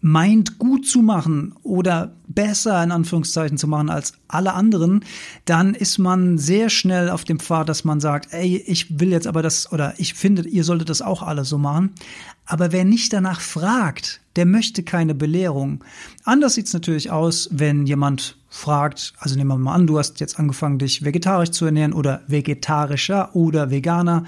meint, 0.00 0.58
gut 0.58 0.86
zu 0.86 1.02
machen 1.02 1.54
oder 1.62 2.12
besser 2.26 2.82
in 2.82 2.92
Anführungszeichen 2.92 3.58
zu 3.58 3.66
machen 3.66 3.90
als 3.90 4.14
alle 4.28 4.54
anderen, 4.54 5.04
dann 5.44 5.74
ist 5.74 5.98
man 5.98 6.38
sehr 6.38 6.70
schnell 6.70 7.10
auf 7.10 7.24
dem 7.24 7.38
Pfad, 7.38 7.68
dass 7.68 7.84
man 7.84 8.00
sagt, 8.00 8.32
ey, 8.32 8.56
ich 8.66 8.98
will 9.00 9.10
jetzt 9.10 9.26
aber 9.26 9.42
das 9.42 9.72
oder 9.72 9.94
ich 9.98 10.14
finde, 10.14 10.48
ihr 10.48 10.64
solltet 10.64 10.88
das 10.88 11.02
auch 11.02 11.22
alle 11.22 11.44
so 11.44 11.58
machen. 11.58 11.92
Aber 12.46 12.72
wer 12.72 12.84
nicht 12.84 13.12
danach 13.12 13.40
fragt, 13.40 14.20
der 14.36 14.46
möchte 14.46 14.82
keine 14.82 15.14
Belehrung. 15.14 15.84
Anders 16.24 16.54
sieht's 16.54 16.72
natürlich 16.72 17.10
aus, 17.10 17.48
wenn 17.52 17.86
jemand 17.86 18.36
fragt, 18.48 19.12
also 19.18 19.36
nehmen 19.36 19.48
wir 19.48 19.58
mal 19.58 19.74
an, 19.74 19.86
du 19.86 19.98
hast 19.98 20.20
jetzt 20.20 20.38
angefangen, 20.38 20.78
dich 20.78 21.04
vegetarisch 21.04 21.50
zu 21.50 21.66
ernähren 21.66 21.92
oder 21.92 22.22
vegetarischer 22.26 23.34
oder 23.36 23.70
Veganer 23.70 24.24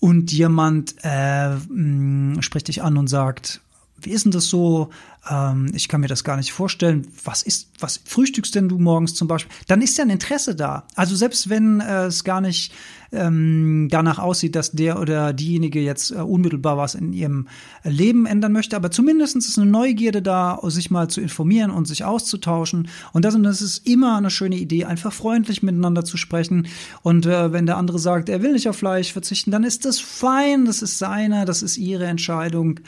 und 0.00 0.32
jemand 0.32 0.96
äh, 1.02 1.54
mh, 1.54 2.42
spricht 2.42 2.68
dich 2.68 2.82
an 2.82 2.96
und 2.96 3.08
sagt, 3.08 3.60
wie 4.04 4.10
ist 4.10 4.24
denn 4.24 4.32
das 4.32 4.46
so? 4.46 4.90
Ähm, 5.30 5.70
ich 5.74 5.88
kann 5.88 6.00
mir 6.00 6.08
das 6.08 6.24
gar 6.24 6.36
nicht 6.36 6.52
vorstellen. 6.52 7.06
Was 7.24 7.42
ist, 7.42 7.68
was 7.78 8.00
frühstückst 8.04 8.54
denn 8.54 8.68
du 8.68 8.78
morgens 8.78 9.14
zum 9.14 9.28
Beispiel? 9.28 9.54
Dann 9.68 9.82
ist 9.82 9.96
ja 9.98 10.04
ein 10.04 10.10
Interesse 10.10 10.54
da. 10.54 10.84
Also 10.96 11.14
selbst 11.14 11.48
wenn 11.48 11.80
äh, 11.80 12.06
es 12.06 12.24
gar 12.24 12.40
nicht 12.40 12.72
ähm, 13.12 13.88
danach 13.90 14.18
aussieht, 14.18 14.56
dass 14.56 14.72
der 14.72 14.98
oder 14.98 15.32
diejenige 15.32 15.80
jetzt 15.80 16.10
äh, 16.12 16.14
unmittelbar 16.14 16.78
was 16.78 16.94
in 16.94 17.12
ihrem 17.12 17.46
Leben 17.84 18.24
ändern 18.24 18.52
möchte, 18.52 18.74
aber 18.74 18.90
zumindest 18.90 19.36
ist 19.36 19.58
eine 19.58 19.70
Neugierde 19.70 20.22
da, 20.22 20.58
sich 20.64 20.90
mal 20.90 21.08
zu 21.08 21.20
informieren 21.20 21.70
und 21.70 21.86
sich 21.86 22.04
auszutauschen. 22.04 22.88
Und 23.12 23.24
das, 23.24 23.34
und 23.34 23.42
das 23.42 23.60
ist 23.60 23.86
immer 23.86 24.16
eine 24.16 24.30
schöne 24.30 24.56
Idee, 24.56 24.86
einfach 24.86 25.12
freundlich 25.12 25.62
miteinander 25.62 26.04
zu 26.04 26.16
sprechen. 26.16 26.68
Und 27.02 27.26
äh, 27.26 27.52
wenn 27.52 27.66
der 27.66 27.76
andere 27.76 27.98
sagt, 27.98 28.28
er 28.28 28.42
will 28.42 28.52
nicht 28.52 28.68
auf 28.68 28.76
Fleisch 28.76 29.12
verzichten, 29.12 29.50
dann 29.50 29.64
ist 29.64 29.84
das 29.84 30.00
fein, 30.00 30.64
das 30.64 30.80
ist 30.80 30.98
seine, 30.98 31.44
das 31.44 31.62
ist 31.62 31.76
ihre 31.76 32.06
Entscheidung. 32.06 32.80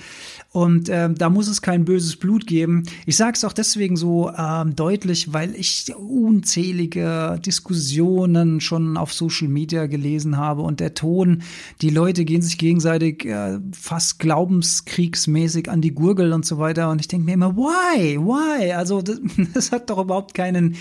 Und 0.53 0.89
äh, 0.89 1.13
da 1.13 1.29
muss 1.29 1.49
es 1.49 1.61
kein 1.61 1.85
böses 1.85 2.17
Blut 2.25 2.47
geben. 2.47 2.85
Ich 3.05 3.19
sage 3.19 3.35
es 3.37 3.45
auch 3.45 3.53
deswegen 3.53 3.97
so 3.97 4.31
äh, 4.31 4.65
deutlich, 4.65 5.35
weil 5.35 5.55
ich 5.55 5.95
unzählige 5.95 7.39
Diskussionen 7.45 8.63
schon 8.63 8.97
auf 8.97 9.13
Social 9.13 9.49
Media 9.49 9.85
gelesen 9.85 10.39
habe 10.39 10.63
und 10.63 10.81
der 10.81 10.95
Ton, 10.95 11.43
die 11.83 11.91
Leute 11.91 12.25
gehen 12.25 12.41
sich 12.41 12.57
gegenseitig 12.57 13.27
äh, 13.27 13.59
fast 13.79 14.21
glaubenskriegsmäßig 14.21 15.69
an 15.69 15.83
die 15.83 15.93
Gurgel 15.93 16.33
und 16.33 16.47
so 16.47 16.57
weiter. 16.57 16.89
Und 16.89 17.03
ich 17.03 17.09
denke 17.09 17.27
mir 17.27 17.35
immer, 17.35 17.55
why? 17.57 18.17
Why? 18.17 18.73
Also 18.73 19.03
das, 19.03 19.21
das 19.53 19.71
hat 19.71 19.91
doch 19.91 19.99
überhaupt 19.99 20.33
keinen 20.33 20.77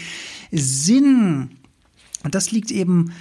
Sinn. 0.50 1.50
Und 2.24 2.36
das 2.36 2.52
liegt 2.52 2.72
eben 2.72 3.12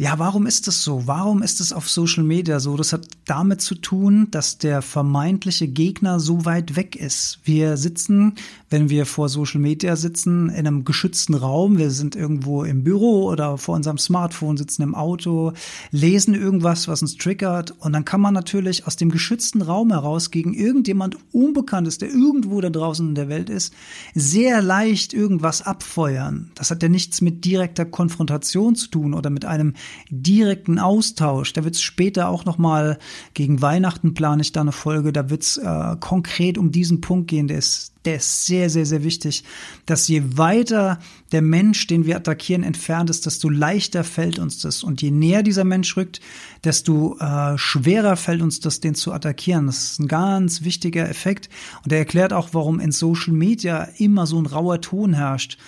ja, 0.00 0.18
warum 0.18 0.46
ist 0.46 0.66
das 0.66 0.82
so? 0.82 1.06
Warum 1.06 1.42
ist 1.42 1.60
es 1.60 1.74
auf 1.74 1.90
Social 1.90 2.24
Media 2.24 2.58
so? 2.58 2.74
Das 2.74 2.94
hat 2.94 3.06
damit 3.30 3.60
zu 3.60 3.76
tun, 3.76 4.26
dass 4.32 4.58
der 4.58 4.82
vermeintliche 4.82 5.68
Gegner 5.68 6.18
so 6.18 6.44
weit 6.46 6.74
weg 6.74 6.96
ist. 6.96 7.38
Wir 7.44 7.76
sitzen, 7.76 8.34
wenn 8.70 8.90
wir 8.90 9.06
vor 9.06 9.28
Social 9.28 9.60
Media 9.60 9.94
sitzen, 9.94 10.48
in 10.48 10.66
einem 10.66 10.84
geschützten 10.84 11.34
Raum. 11.34 11.78
Wir 11.78 11.92
sind 11.92 12.16
irgendwo 12.16 12.64
im 12.64 12.82
Büro 12.82 13.30
oder 13.30 13.56
vor 13.56 13.76
unserem 13.76 13.98
Smartphone, 13.98 14.56
sitzen 14.56 14.82
im 14.82 14.96
Auto, 14.96 15.52
lesen 15.92 16.34
irgendwas, 16.34 16.88
was 16.88 17.02
uns 17.02 17.16
triggert. 17.18 17.72
Und 17.78 17.92
dann 17.92 18.04
kann 18.04 18.20
man 18.20 18.34
natürlich 18.34 18.88
aus 18.88 18.96
dem 18.96 19.12
geschützten 19.12 19.62
Raum 19.62 19.92
heraus 19.92 20.32
gegen 20.32 20.52
irgendjemand 20.52 21.16
Unbekanntes, 21.30 21.98
der 21.98 22.08
irgendwo 22.08 22.60
da 22.60 22.70
draußen 22.70 23.10
in 23.10 23.14
der 23.14 23.28
Welt 23.28 23.48
ist, 23.48 23.72
sehr 24.12 24.60
leicht 24.60 25.14
irgendwas 25.14 25.62
abfeuern. 25.62 26.50
Das 26.56 26.72
hat 26.72 26.82
ja 26.82 26.88
nichts 26.88 27.20
mit 27.20 27.44
direkter 27.44 27.84
Konfrontation 27.84 28.74
zu 28.74 28.88
tun 28.88 29.14
oder 29.14 29.30
mit 29.30 29.44
einem 29.44 29.74
direkten 30.10 30.80
Austausch. 30.80 31.52
Da 31.52 31.62
wird 31.62 31.76
es 31.76 31.80
später 31.80 32.28
auch 32.28 32.44
noch 32.44 32.58
mal 32.58 32.98
Gegen 33.34 33.62
Weihnachten 33.62 34.14
plane 34.14 34.42
ich 34.42 34.52
da 34.52 34.60
eine 34.60 34.72
Folge, 34.72 35.12
da 35.12 35.30
wird 35.30 35.42
es 35.42 35.56
äh, 35.56 35.96
konkret 36.00 36.58
um 36.58 36.72
diesen 36.72 37.00
Punkt 37.00 37.28
gehen, 37.28 37.48
der 37.48 37.58
ist, 37.58 37.92
der 38.04 38.16
ist 38.16 38.46
sehr, 38.46 38.70
sehr, 38.70 38.86
sehr 38.86 39.04
wichtig, 39.04 39.44
dass 39.86 40.08
je 40.08 40.22
weiter 40.36 40.98
der 41.32 41.42
Mensch, 41.42 41.86
den 41.86 42.06
wir 42.06 42.16
attackieren, 42.16 42.62
entfernt 42.62 43.10
ist, 43.10 43.26
desto 43.26 43.48
leichter 43.48 44.04
fällt 44.04 44.38
uns 44.38 44.60
das. 44.60 44.82
Und 44.82 45.02
je 45.02 45.10
näher 45.10 45.42
dieser 45.42 45.64
Mensch 45.64 45.96
rückt, 45.96 46.20
desto 46.64 47.18
äh, 47.18 47.56
schwerer 47.58 48.16
fällt 48.16 48.42
uns 48.42 48.60
das, 48.60 48.80
den 48.80 48.94
zu 48.94 49.12
attackieren. 49.12 49.66
Das 49.66 49.92
ist 49.92 50.00
ein 50.00 50.08
ganz 50.08 50.62
wichtiger 50.62 51.08
Effekt. 51.08 51.48
Und 51.84 51.92
er 51.92 51.98
erklärt 51.98 52.32
auch, 52.32 52.50
warum 52.52 52.80
in 52.80 52.92
Social 52.92 53.34
Media 53.34 53.88
immer 53.98 54.26
so 54.26 54.40
ein 54.40 54.46
rauer 54.46 54.80
Ton 54.80 55.12
herrscht 55.12 55.58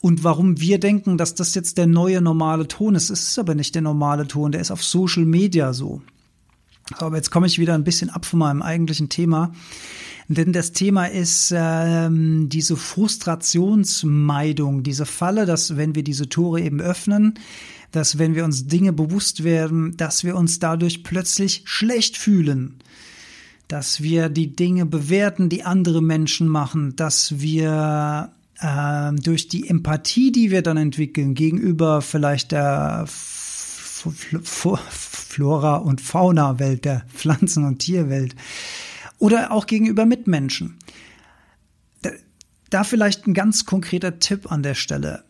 und 0.00 0.24
warum 0.24 0.60
wir 0.60 0.78
denken, 0.78 1.18
dass 1.18 1.34
das 1.34 1.54
jetzt 1.54 1.78
der 1.78 1.86
neue 1.86 2.20
normale 2.20 2.68
Ton 2.68 2.94
ist. 2.94 3.10
Es 3.10 3.30
ist 3.30 3.38
aber 3.38 3.54
nicht 3.54 3.74
der 3.74 3.82
normale 3.82 4.28
Ton, 4.28 4.52
der 4.52 4.60
ist 4.60 4.70
auf 4.70 4.84
Social 4.84 5.24
Media 5.24 5.72
so. 5.72 6.02
Aber 6.94 7.16
jetzt 7.16 7.30
komme 7.30 7.46
ich 7.46 7.58
wieder 7.58 7.74
ein 7.74 7.84
bisschen 7.84 8.10
ab 8.10 8.24
von 8.24 8.38
meinem 8.38 8.62
eigentlichen 8.62 9.08
Thema. 9.08 9.52
Denn 10.28 10.52
das 10.52 10.72
Thema 10.72 11.06
ist 11.06 11.52
ähm, 11.56 12.48
diese 12.48 12.76
Frustrationsmeidung, 12.76 14.82
diese 14.82 15.06
Falle, 15.06 15.46
dass 15.46 15.76
wenn 15.76 15.94
wir 15.94 16.02
diese 16.02 16.28
Tore 16.28 16.60
eben 16.60 16.80
öffnen, 16.80 17.34
dass 17.92 18.18
wenn 18.18 18.34
wir 18.34 18.44
uns 18.44 18.66
Dinge 18.66 18.92
bewusst 18.92 19.44
werden, 19.44 19.96
dass 19.96 20.24
wir 20.24 20.36
uns 20.36 20.58
dadurch 20.58 21.04
plötzlich 21.04 21.62
schlecht 21.64 22.16
fühlen, 22.16 22.74
dass 23.68 24.02
wir 24.02 24.28
die 24.28 24.54
Dinge 24.54 24.84
bewerten, 24.84 25.48
die 25.48 25.62
andere 25.62 26.02
Menschen 26.02 26.48
machen, 26.48 26.96
dass 26.96 27.40
wir 27.40 28.32
äh, 28.58 29.12
durch 29.12 29.48
die 29.48 29.68
Empathie, 29.68 30.32
die 30.32 30.50
wir 30.50 30.62
dann 30.62 30.76
entwickeln 30.76 31.34
gegenüber 31.34 32.02
vielleicht 32.02 32.52
der 32.52 33.06
Flora- 34.12 35.76
und 35.76 36.00
Fauna-Welt, 36.00 36.84
der 36.84 37.04
Pflanzen- 37.14 37.64
und 37.64 37.78
Tierwelt 37.78 38.34
oder 39.18 39.52
auch 39.52 39.66
gegenüber 39.66 40.06
Mitmenschen. 40.06 40.78
Da 42.70 42.84
vielleicht 42.84 43.26
ein 43.26 43.34
ganz 43.34 43.64
konkreter 43.64 44.18
Tipp 44.18 44.50
an 44.50 44.62
der 44.62 44.74
Stelle. 44.74 45.24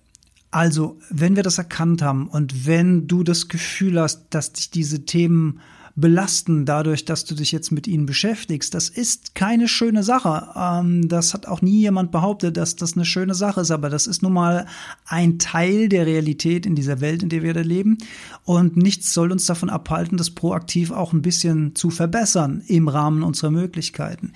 Also, 0.50 0.99
wenn 1.11 1.37
wir 1.37 1.42
das 1.42 1.59
erkannt 1.59 2.00
haben 2.00 2.28
und 2.28 2.66
wenn 2.66 3.06
du 3.09 3.23
das 3.23 3.49
Gefühl 3.49 4.00
hast, 4.00 4.28
dass 4.30 4.52
dich 4.52 4.71
diese 4.71 5.04
Themen 5.04 5.61
belasten 5.97 6.67
dadurch, 6.67 7.07
dass 7.07 7.25
du 7.25 7.35
dich 7.35 7.53
jetzt 7.53 7.73
mit 7.73 7.87
ihnen 7.87 8.05
beschäftigst. 8.05 8.75
Das 8.75 8.91
ist 8.91 9.35
keine 9.35 9.67
schöne 9.67 10.03
Sache. 10.03 10.49
Ähm, 10.55 11.09
das 11.09 11.33
hat 11.33 11.47
auch 11.47 11.62
nie 11.62 11.81
jemand 11.81 12.12
behauptet, 12.12 12.59
dass 12.59 12.76
das 12.76 12.95
eine 12.95 13.07
schöne 13.07 13.35
Sache 13.35 13.62
ist, 13.62 13.71
aber 13.71 13.88
das 13.88 14.07
ist 14.07 14.23
nun 14.23 14.35
mal 14.35 14.67
ein 15.07 15.38
Teil 15.38 15.88
der 15.88 16.07
Realität 16.07 16.67
in 16.67 16.75
dieser 16.75 17.00
Welt, 17.00 17.23
in 17.23 17.31
der 17.31 17.43
wir 17.43 17.55
da 17.55 17.62
leben. 17.62 17.97
Und 18.45 18.76
nichts 18.76 19.15
soll 19.15 19.33
uns 19.33 19.47
davon 19.47 19.71
abhalten, 19.71 20.19
das 20.19 20.31
proaktiv 20.31 20.91
auch 20.91 21.15
ein 21.15 21.23
bisschen 21.23 21.75
zu 21.75 21.88
verbessern 21.88 22.62
im 22.67 22.88
Rahmen 22.88 23.23
unserer 23.23 23.50
Möglichkeiten. 23.50 24.33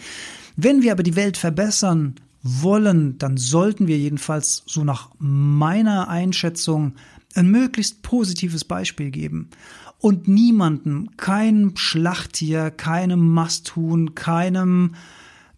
Wenn 0.57 0.83
wir 0.83 0.93
aber 0.93 1.03
die 1.03 1.17
Welt 1.17 1.37
verbessern 1.37 2.15
wollen, 2.43 3.19
dann 3.19 3.37
sollten 3.37 3.87
wir 3.87 3.99
jedenfalls 3.99 4.63
so 4.67 4.83
nach 4.83 5.11
meiner 5.19 6.09
Einschätzung 6.09 6.95
ein 7.35 7.51
möglichst 7.51 8.01
positives 8.01 8.65
Beispiel 8.65 9.11
geben 9.11 9.51
und 10.01 10.29
niemandem, 10.29 11.11
keinem 11.17 11.77
Schlachttier, 11.77 12.71
keinem 12.71 13.21
Masthuhn, 13.21 14.15
keinem 14.15 14.95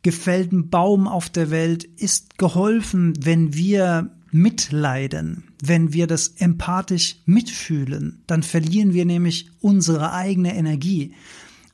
gefällten 0.03 0.69
Baum 0.69 1.07
auf 1.07 1.31
der 1.31 1.51
Welt 1.51 1.85
ist 1.85 2.39
geholfen, 2.39 3.15
wenn 3.21 3.55
wir 3.55 4.11
mitleiden, 4.33 5.45
wenn 5.63 5.93
wir 5.93 6.07
das 6.07 6.29
empathisch 6.39 7.17
mitfühlen, 7.25 8.23
dann 8.27 8.43
verlieren 8.43 8.95
wir 8.95 9.05
nämlich 9.05 9.51
unsere 9.61 10.13
eigene 10.13 10.57
Energie. 10.57 11.13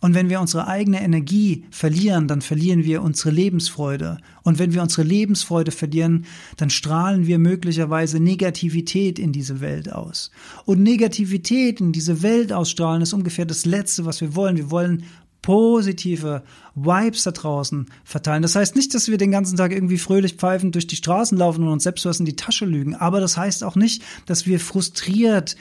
Und 0.01 0.15
wenn 0.15 0.29
wir 0.29 0.41
unsere 0.41 0.69
eigene 0.69 1.03
Energie 1.03 1.65
verlieren, 1.71 2.29
dann 2.29 2.41
verlieren 2.41 2.85
wir 2.85 3.03
unsere 3.03 3.31
Lebensfreude. 3.31 4.19
Und 4.45 4.59
wenn 4.61 4.73
wir 4.73 4.83
unsere 4.83 5.03
Lebensfreude 5.03 5.73
verlieren, 5.73 6.27
dann 6.57 6.71
strahlen 6.71 7.27
wir 7.27 7.39
möglicherweise 7.39 8.21
Negativität 8.21 9.19
in 9.19 9.33
diese 9.33 9.61
Welt 9.61 9.93
aus. 9.93 10.31
Und 10.65 10.83
Negativität 10.83 11.81
in 11.81 11.91
diese 11.93 12.23
Welt 12.23 12.53
ausstrahlen 12.53 13.03
ist 13.03 13.13
ungefähr 13.13 13.45
das 13.45 13.67
Letzte, 13.67 14.07
was 14.07 14.21
wir 14.21 14.37
wollen. 14.37 14.57
Wir 14.57 14.71
wollen 14.71 15.05
positive 15.43 16.43
Vibes 16.75 17.25
da 17.25 17.31
draußen 17.33 17.87
verteilen. 18.05 18.43
Das 18.43 18.55
heißt 18.55 18.77
nicht, 18.77 18.95
dass 18.95 19.09
wir 19.09 19.19
den 19.19 19.31
ganzen 19.31 19.57
Tag 19.57 19.73
irgendwie 19.73 19.99
fröhlich 19.99 20.35
pfeifend 20.35 20.75
durch 20.75 20.87
die 20.87 20.97
Straßen 20.97 21.39
laufen 21.39 21.65
und 21.65 21.71
uns 21.71 21.85
selbst 21.85 22.05
was 22.05 22.21
in 22.21 22.27
die 22.27 22.37
Tasche 22.37 22.67
lügen. 22.67 22.95
Aber 22.95 23.21
das 23.21 23.37
heißt 23.37 23.65
auch 23.65 23.75
nicht, 23.75 24.03
dass 24.27 24.47
wir 24.47 24.61
frustriert, 24.61 25.57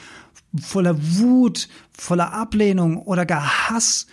voller 0.60 0.96
Wut, 1.18 1.70
voller 1.98 2.34
Ablehnung 2.34 2.98
oder 2.98 3.26
gar 3.26 3.70
Hass 3.70 4.08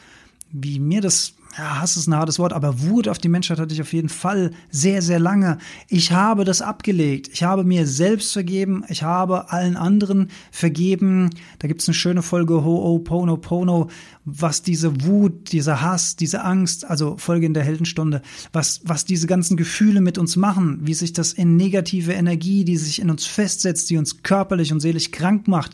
wie 0.57 0.79
mir 0.79 1.01
das, 1.01 1.35
ja, 1.59 1.81
Hass 1.81 1.97
ist 1.97 2.07
ein 2.07 2.14
hartes 2.14 2.38
Wort, 2.38 2.53
aber 2.53 2.81
Wut 2.81 3.09
auf 3.09 3.19
die 3.19 3.29
Menschheit 3.29 3.59
hatte 3.59 3.75
ich 3.75 3.83
auf 3.83 3.93
jeden 3.93 4.09
Fall 4.09 4.53
sehr, 4.71 5.03
sehr 5.03 5.19
lange. 5.19 5.59
Ich 5.88 6.12
habe 6.12 6.45
das 6.45 6.62
abgelegt. 6.62 7.29
Ich 7.33 7.43
habe 7.43 7.64
mir 7.64 7.88
selbst 7.88 8.33
vergeben. 8.33 8.85
Ich 8.88 9.03
habe 9.03 9.51
allen 9.51 9.77
anderen 9.77 10.31
vergeben. 10.53 11.31
Da 11.59 11.67
gibt's 11.67 11.88
eine 11.88 11.95
schöne 11.95 12.23
Folge 12.23 12.64
Ho, 12.64 13.01
Pono, 13.01 13.37
Pono, 13.37 13.90
was 14.25 14.62
diese 14.62 15.05
Wut, 15.05 15.51
dieser 15.51 15.81
Hass, 15.81 16.14
diese 16.14 16.45
Angst, 16.45 16.85
also 16.85 17.17
Folge 17.19 17.47
in 17.47 17.55
der 17.55 17.64
Heldenstunde, 17.64 18.23
was, 18.53 18.81
was 18.85 19.05
diese 19.05 19.27
ganzen 19.27 19.57
Gefühle 19.57 20.01
mit 20.01 20.19
uns 20.19 20.37
machen, 20.37 20.79
wie 20.83 20.95
sich 20.95 21.12
das 21.12 21.33
in 21.33 21.57
negative 21.57 22.12
Energie, 22.12 22.64
die 22.64 22.77
sich 22.77 23.01
in 23.01 23.11
uns 23.11 23.27
festsetzt, 23.27 23.90
die 23.90 23.97
uns 23.97 24.23
körperlich 24.23 24.73
und 24.73 24.79
seelisch 24.79 25.11
krank 25.11 25.49
macht, 25.49 25.73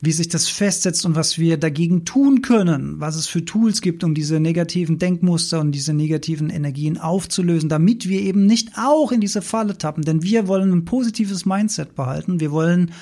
wie 0.00 0.12
sich 0.12 0.28
das 0.28 0.48
festsetzt 0.48 1.04
und 1.06 1.16
was 1.16 1.38
wir 1.38 1.56
dagegen 1.56 2.04
tun 2.04 2.40
können, 2.42 3.00
was 3.00 3.16
es 3.16 3.26
für 3.26 3.44
Tools 3.44 3.80
gibt, 3.80 4.04
um 4.04 4.14
diese 4.14 4.38
negativen 4.38 4.98
Denkmuster 4.98 5.60
und 5.60 5.72
diese 5.72 5.92
negativen 5.92 6.50
Energien 6.50 6.98
aufzulösen, 6.98 7.68
damit 7.68 8.08
wir 8.08 8.20
eben 8.20 8.46
nicht 8.46 8.70
auch 8.76 9.10
in 9.10 9.20
diese 9.20 9.42
Falle 9.42 9.76
tappen. 9.76 10.04
Denn 10.04 10.22
wir 10.22 10.46
wollen 10.46 10.72
ein 10.72 10.84
positives 10.84 11.46
Mindset 11.46 11.96
behalten. 11.96 12.38
Wir 12.38 12.52
wollen 12.52 12.92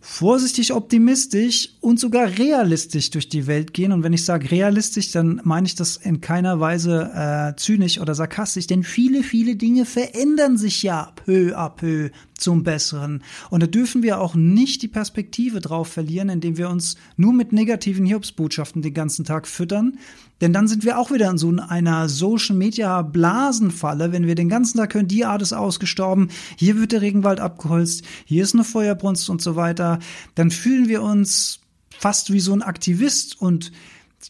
vorsichtig 0.00 0.72
optimistisch 0.72 1.70
und 1.80 2.00
sogar 2.00 2.38
realistisch 2.38 3.10
durch 3.10 3.28
die 3.28 3.46
Welt 3.46 3.74
gehen. 3.74 3.92
Und 3.92 4.02
wenn 4.02 4.14
ich 4.14 4.24
sage 4.24 4.50
realistisch, 4.50 5.12
dann 5.12 5.40
meine 5.44 5.66
ich 5.66 5.74
das 5.74 5.96
in 5.98 6.20
keiner 6.20 6.58
Weise 6.58 7.10
äh, 7.14 7.56
zynisch 7.56 8.00
oder 8.00 8.14
sarkastisch, 8.14 8.66
denn 8.66 8.82
viele, 8.82 9.22
viele 9.22 9.56
Dinge 9.56 9.84
verändern 9.84 10.56
sich 10.56 10.82
ja 10.82 11.12
peu 11.16 11.54
à 11.54 11.68
peu 11.68 12.10
zum 12.40 12.62
Besseren. 12.62 13.22
Und 13.50 13.62
da 13.62 13.66
dürfen 13.66 14.02
wir 14.02 14.20
auch 14.20 14.34
nicht 14.34 14.82
die 14.82 14.88
Perspektive 14.88 15.60
drauf 15.60 15.88
verlieren, 15.88 16.28
indem 16.28 16.56
wir 16.56 16.70
uns 16.70 16.96
nur 17.16 17.32
mit 17.32 17.52
negativen 17.52 18.06
Hiobsbotschaften 18.06 18.82
den 18.82 18.94
ganzen 18.94 19.24
Tag 19.24 19.46
füttern. 19.46 19.98
Denn 20.40 20.52
dann 20.52 20.68
sind 20.68 20.84
wir 20.84 20.98
auch 20.98 21.10
wieder 21.10 21.30
in 21.30 21.38
so 21.38 21.54
einer 21.56 22.08
Social 22.08 22.56
Media 22.56 23.02
Blasenfalle, 23.02 24.12
wenn 24.12 24.26
wir 24.26 24.34
den 24.34 24.48
ganzen 24.48 24.78
Tag 24.78 24.94
hören, 24.94 25.08
die 25.08 25.24
Art 25.24 25.42
ist 25.42 25.52
ausgestorben, 25.52 26.30
hier 26.56 26.78
wird 26.78 26.92
der 26.92 27.02
Regenwald 27.02 27.40
abgeholzt, 27.40 28.04
hier 28.24 28.42
ist 28.42 28.54
eine 28.54 28.64
Feuerbrunst 28.64 29.28
und 29.28 29.42
so 29.42 29.56
weiter. 29.56 29.98
Dann 30.34 30.50
fühlen 30.50 30.88
wir 30.88 31.02
uns 31.02 31.60
fast 31.90 32.32
wie 32.32 32.40
so 32.40 32.54
ein 32.54 32.62
Aktivist 32.62 33.40
und 33.40 33.72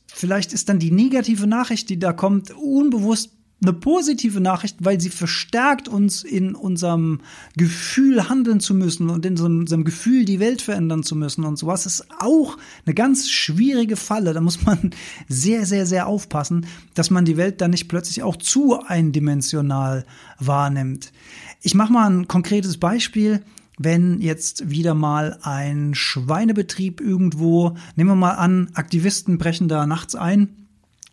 vielleicht 0.09 0.53
ist 0.53 0.69
dann 0.69 0.81
die 0.81 0.91
negative 0.91 1.47
Nachricht, 1.47 1.89
die 1.89 1.99
da 1.99 2.13
kommt, 2.13 2.51
unbewusst 2.51 3.31
eine 3.63 3.73
positive 3.73 4.41
Nachricht, 4.41 4.77
weil 4.81 5.01
sie 5.01 5.11
verstärkt 5.11 5.89
uns 5.89 6.23
in 6.23 6.55
unserem 6.55 7.21
Gefühl 7.57 8.29
handeln 8.29 8.61
zu 8.61 8.75
müssen 8.75 9.11
und 9.11 9.27
in 9.27 9.39
unserem 9.39 9.85
Gefühl 9.85 10.25
die 10.25 10.41
Welt 10.41 10.63
verändern 10.63 11.03
zu 11.03 11.15
müssen 11.15 11.45
und 11.45 11.57
sowas 11.57 11.87
ist 11.87 12.07
auch 12.19 12.57
eine 12.87 12.95
ganz 12.95 13.31
schwierige 13.31 13.97
Falle. 13.97 14.33
Da 14.33 14.41
muss 14.41 14.65
man 14.65 14.91
sehr, 15.29 15.67
sehr, 15.67 15.87
sehr 15.87 16.07
aufpassen, 16.07 16.67
dass 16.95 17.11
man 17.11 17.25
die 17.25 17.37
Welt 17.37 17.61
dann 17.61 17.71
nicht 17.71 17.89
plötzlich 17.89 18.23
auch 18.23 18.37
zu 18.37 18.81
eindimensional 18.81 20.07
wahrnimmt. 20.39 21.13
Ich 21.61 21.75
mache 21.75 21.93
mal 21.93 22.11
ein 22.11 22.29
konkretes 22.29 22.79
Beispiel 22.79 23.43
wenn 23.83 24.21
jetzt 24.21 24.69
wieder 24.69 24.93
mal 24.93 25.39
ein 25.41 25.95
Schweinebetrieb 25.95 27.01
irgendwo, 27.01 27.79
nehmen 27.97 28.11
wir 28.11 28.15
mal 28.15 28.33
an, 28.33 28.69
Aktivisten 28.75 29.39
brechen 29.39 29.69
da 29.69 29.87
nachts 29.87 30.15
ein 30.15 30.61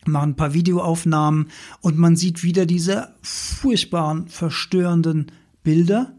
machen 0.08 0.32
ein 0.32 0.36
paar 0.36 0.54
Videoaufnahmen 0.54 1.50
und 1.82 1.98
man 1.98 2.16
sieht 2.16 2.44
wieder 2.44 2.66
diese 2.66 3.10
furchtbaren, 3.22 4.28
verstörenden 4.28 5.32
Bilder, 5.64 6.14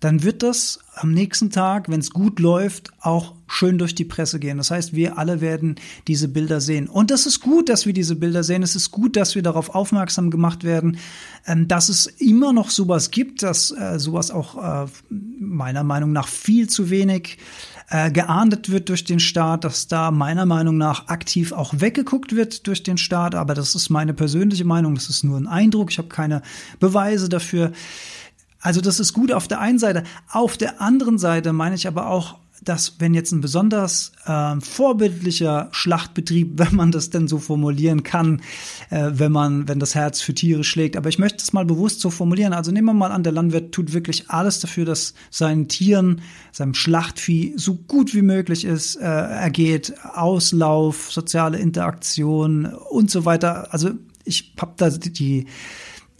dann 0.00 0.22
wird 0.22 0.42
das 0.42 0.78
am 0.94 1.12
nächsten 1.12 1.50
Tag, 1.50 1.88
wenn 1.88 2.00
es 2.00 2.10
gut 2.10 2.38
läuft, 2.38 2.92
auch 3.00 3.34
schön 3.48 3.78
durch 3.78 3.94
die 3.94 4.04
Presse 4.04 4.38
gehen. 4.38 4.58
Das 4.58 4.70
heißt, 4.70 4.94
wir 4.94 5.18
alle 5.18 5.40
werden 5.40 5.76
diese 6.06 6.28
Bilder 6.28 6.60
sehen. 6.60 6.88
Und 6.88 7.10
das 7.10 7.26
ist 7.26 7.40
gut, 7.40 7.68
dass 7.68 7.86
wir 7.86 7.92
diese 7.92 8.14
Bilder 8.14 8.44
sehen. 8.44 8.62
Es 8.62 8.76
ist 8.76 8.90
gut, 8.90 9.16
dass 9.16 9.34
wir 9.34 9.42
darauf 9.42 9.74
aufmerksam 9.74 10.30
gemacht 10.30 10.62
werden, 10.62 10.98
ähm, 11.46 11.66
dass 11.66 11.88
es 11.88 12.06
immer 12.06 12.52
noch 12.52 12.70
sowas 12.70 13.10
gibt, 13.10 13.42
dass 13.42 13.72
äh, 13.72 13.98
sowas 13.98 14.30
auch 14.30 14.84
äh, 14.84 14.88
meiner 15.10 15.82
Meinung 15.82 16.12
nach 16.12 16.28
viel 16.28 16.68
zu 16.68 16.90
wenig 16.90 17.38
äh, 17.90 18.10
geahndet 18.10 18.70
wird 18.70 18.88
durch 18.88 19.04
den 19.04 19.20
Staat, 19.20 19.64
dass 19.64 19.88
da 19.88 20.10
meiner 20.10 20.46
Meinung 20.46 20.76
nach 20.76 21.08
aktiv 21.08 21.52
auch 21.52 21.74
weggeguckt 21.78 22.36
wird 22.36 22.66
durch 22.66 22.82
den 22.82 22.98
Staat. 22.98 23.34
Aber 23.34 23.54
das 23.54 23.74
ist 23.74 23.88
meine 23.88 24.14
persönliche 24.14 24.64
Meinung, 24.64 24.94
das 24.94 25.08
ist 25.08 25.24
nur 25.24 25.38
ein 25.38 25.46
Eindruck, 25.46 25.90
ich 25.90 25.98
habe 25.98 26.08
keine 26.08 26.42
Beweise 26.80 27.28
dafür. 27.28 27.72
Also 28.60 28.80
das 28.80 29.00
ist 29.00 29.12
gut 29.12 29.32
auf 29.32 29.48
der 29.48 29.60
einen 29.60 29.78
Seite. 29.78 30.04
Auf 30.30 30.56
der 30.56 30.80
anderen 30.80 31.18
Seite 31.18 31.52
meine 31.52 31.76
ich 31.76 31.86
aber 31.86 32.08
auch, 32.08 32.38
dass 32.68 32.96
wenn 32.98 33.14
jetzt 33.14 33.32
ein 33.32 33.40
besonders 33.40 34.12
äh, 34.26 34.60
vorbildlicher 34.60 35.68
Schlachtbetrieb, 35.72 36.52
wenn 36.56 36.74
man 36.74 36.92
das 36.92 37.10
denn 37.10 37.28
so 37.28 37.38
formulieren 37.38 38.02
kann, 38.02 38.42
äh, 38.90 39.10
wenn 39.12 39.32
man, 39.32 39.68
wenn 39.68 39.78
das 39.78 39.94
Herz 39.94 40.20
für 40.20 40.34
Tiere 40.34 40.64
schlägt, 40.64 40.96
aber 40.96 41.08
ich 41.08 41.18
möchte 41.18 41.42
es 41.42 41.52
mal 41.52 41.64
bewusst 41.64 42.00
so 42.00 42.10
formulieren. 42.10 42.52
Also 42.52 42.70
nehmen 42.70 42.86
wir 42.86 42.94
mal 42.94 43.12
an, 43.12 43.22
der 43.22 43.32
Landwirt 43.32 43.72
tut 43.72 43.92
wirklich 43.92 44.30
alles 44.30 44.60
dafür, 44.60 44.84
dass 44.84 45.14
seinen 45.30 45.68
Tieren, 45.68 46.20
seinem 46.52 46.74
Schlachtvieh 46.74 47.54
so 47.56 47.74
gut 47.74 48.14
wie 48.14 48.22
möglich 48.22 48.64
ist, 48.64 48.96
äh, 48.96 49.04
ergeht, 49.04 49.94
Auslauf, 50.14 51.10
soziale 51.12 51.58
Interaktion 51.58 52.66
und 52.66 53.10
so 53.10 53.24
weiter. 53.24 53.72
Also 53.72 53.90
ich 54.24 54.52
habe 54.60 54.74
da 54.76 54.90
die 54.90 55.46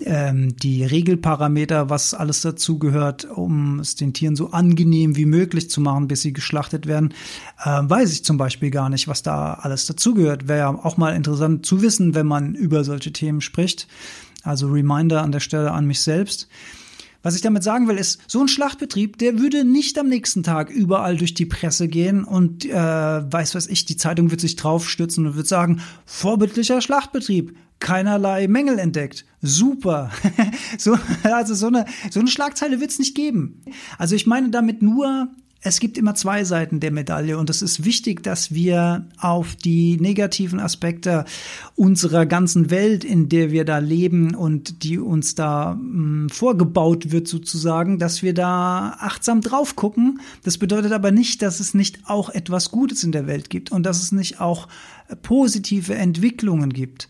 ähm, 0.04 0.56
die 0.56 0.84
Regelparameter, 0.84 1.90
was 1.90 2.14
alles 2.14 2.40
dazugehört, 2.42 3.24
um 3.24 3.80
es 3.80 3.96
den 3.96 4.12
Tieren 4.12 4.36
so 4.36 4.50
angenehm 4.50 5.16
wie 5.16 5.24
möglich 5.24 5.70
zu 5.70 5.80
machen, 5.80 6.08
bis 6.08 6.22
sie 6.22 6.32
geschlachtet 6.32 6.86
werden, 6.86 7.14
äh, 7.64 7.80
weiß 7.82 8.12
ich 8.12 8.24
zum 8.24 8.36
Beispiel 8.36 8.70
gar 8.70 8.88
nicht, 8.88 9.08
was 9.08 9.22
da 9.22 9.54
alles 9.54 9.86
dazugehört. 9.86 10.48
Wäre 10.48 10.58
ja 10.58 10.68
auch 10.68 10.96
mal 10.96 11.14
interessant 11.14 11.66
zu 11.66 11.82
wissen, 11.82 12.14
wenn 12.14 12.26
man 12.26 12.54
über 12.54 12.84
solche 12.84 13.12
Themen 13.12 13.40
spricht. 13.40 13.88
Also 14.42 14.68
Reminder 14.68 15.22
an 15.22 15.32
der 15.32 15.40
Stelle 15.40 15.72
an 15.72 15.86
mich 15.86 16.00
selbst. 16.00 16.48
Was 17.22 17.34
ich 17.34 17.42
damit 17.42 17.64
sagen 17.64 17.88
will, 17.88 17.96
ist, 17.96 18.20
so 18.28 18.40
ein 18.40 18.46
Schlachtbetrieb, 18.46 19.18
der 19.18 19.40
würde 19.40 19.64
nicht 19.64 19.98
am 19.98 20.08
nächsten 20.08 20.44
Tag 20.44 20.70
überall 20.70 21.16
durch 21.16 21.34
die 21.34 21.46
Presse 21.46 21.88
gehen 21.88 22.22
und 22.22 22.64
äh, 22.64 22.72
weiß 22.72 23.56
was 23.56 23.66
ich, 23.66 23.84
die 23.84 23.96
Zeitung 23.96 24.30
wird 24.30 24.40
sich 24.40 24.54
draufstürzen 24.54 25.26
und 25.26 25.36
wird 25.36 25.48
sagen, 25.48 25.82
vorbildlicher 26.06 26.80
Schlachtbetrieb, 26.80 27.56
keinerlei 27.80 28.48
Mängel 28.48 28.78
entdeckt. 28.78 29.24
Super. 29.40 30.10
so, 30.78 30.98
also 31.22 31.54
so 31.54 31.68
eine, 31.68 31.86
so 32.10 32.20
eine 32.20 32.28
Schlagzeile 32.28 32.80
wird 32.80 32.90
es 32.90 32.98
nicht 32.98 33.14
geben. 33.14 33.62
Also 33.98 34.14
ich 34.14 34.26
meine 34.26 34.50
damit 34.50 34.82
nur, 34.82 35.28
es 35.60 35.80
gibt 35.80 35.98
immer 35.98 36.14
zwei 36.14 36.44
Seiten 36.44 36.78
der 36.78 36.92
Medaille 36.92 37.36
und 37.36 37.50
es 37.50 37.62
ist 37.62 37.84
wichtig, 37.84 38.22
dass 38.22 38.54
wir 38.54 39.08
auf 39.18 39.56
die 39.56 39.96
negativen 39.96 40.60
Aspekte 40.60 41.24
unserer 41.74 42.26
ganzen 42.26 42.70
Welt, 42.70 43.02
in 43.02 43.28
der 43.28 43.50
wir 43.50 43.64
da 43.64 43.78
leben 43.78 44.36
und 44.36 44.84
die 44.84 44.98
uns 44.98 45.34
da 45.34 45.74
mh, 45.74 45.80
hm, 45.80 46.28
vorgebaut 46.30 47.10
wird 47.10 47.26
sozusagen, 47.26 47.98
dass 47.98 48.22
wir 48.22 48.34
da 48.34 48.96
achtsam 49.00 49.40
drauf 49.40 49.74
gucken. 49.74 50.20
Das 50.44 50.58
bedeutet 50.58 50.92
aber 50.92 51.10
nicht, 51.10 51.42
dass 51.42 51.58
es 51.58 51.74
nicht 51.74 52.08
auch 52.08 52.30
etwas 52.30 52.70
Gutes 52.70 53.02
in 53.02 53.10
der 53.10 53.26
Welt 53.26 53.50
gibt 53.50 53.72
und 53.72 53.82
dass 53.84 54.00
es 54.00 54.12
nicht 54.12 54.40
auch 54.40 54.68
positive 55.22 55.94
Entwicklungen 55.94 56.72
gibt. 56.72 57.08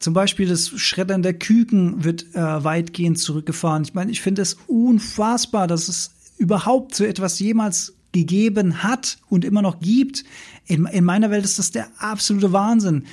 Zum 0.00 0.14
Beispiel 0.14 0.46
das 0.46 0.68
Schreddern 0.68 1.22
der 1.22 1.34
Küken 1.34 2.04
wird 2.04 2.34
äh, 2.34 2.64
weitgehend 2.64 3.18
zurückgefahren. 3.18 3.82
Ich 3.82 3.94
meine, 3.94 4.10
ich 4.10 4.20
finde 4.20 4.42
es 4.42 4.56
unfassbar, 4.66 5.66
dass 5.66 5.88
es 5.88 6.12
überhaupt 6.38 6.94
so 6.94 7.04
etwas 7.04 7.38
jemals 7.38 7.94
gegeben 8.12 8.82
hat 8.82 9.18
und 9.28 9.44
immer 9.44 9.62
noch 9.62 9.80
gibt. 9.80 10.24
In, 10.66 10.86
in 10.86 11.04
meiner 11.04 11.30
Welt 11.30 11.44
ist 11.44 11.58
das 11.58 11.70
der 11.70 11.88
absolute 11.98 12.52
Wahnsinn. 12.52 13.04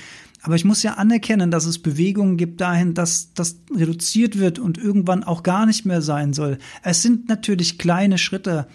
Aber 0.41 0.55
ich 0.55 0.65
muss 0.65 0.83
ja 0.83 0.95
anerkennen, 0.95 1.51
dass 1.51 1.65
es 1.65 1.79
Bewegungen 1.79 2.35
gibt 2.35 2.59
dahin, 2.59 2.93
dass 2.93 3.33
das 3.33 3.59
reduziert 3.73 4.37
wird 4.37 4.59
und 4.59 4.77
irgendwann 4.77 5.23
auch 5.23 5.41
gar 5.41 5.65
nicht 5.65 5.85
mehr 5.85 6.01
sein 6.01 6.33
soll. 6.33 6.57
Es 6.83 7.01
sind 7.01 7.29
natürlich 7.29 7.77
kleine 7.77 8.17
Schritte. 8.17 8.67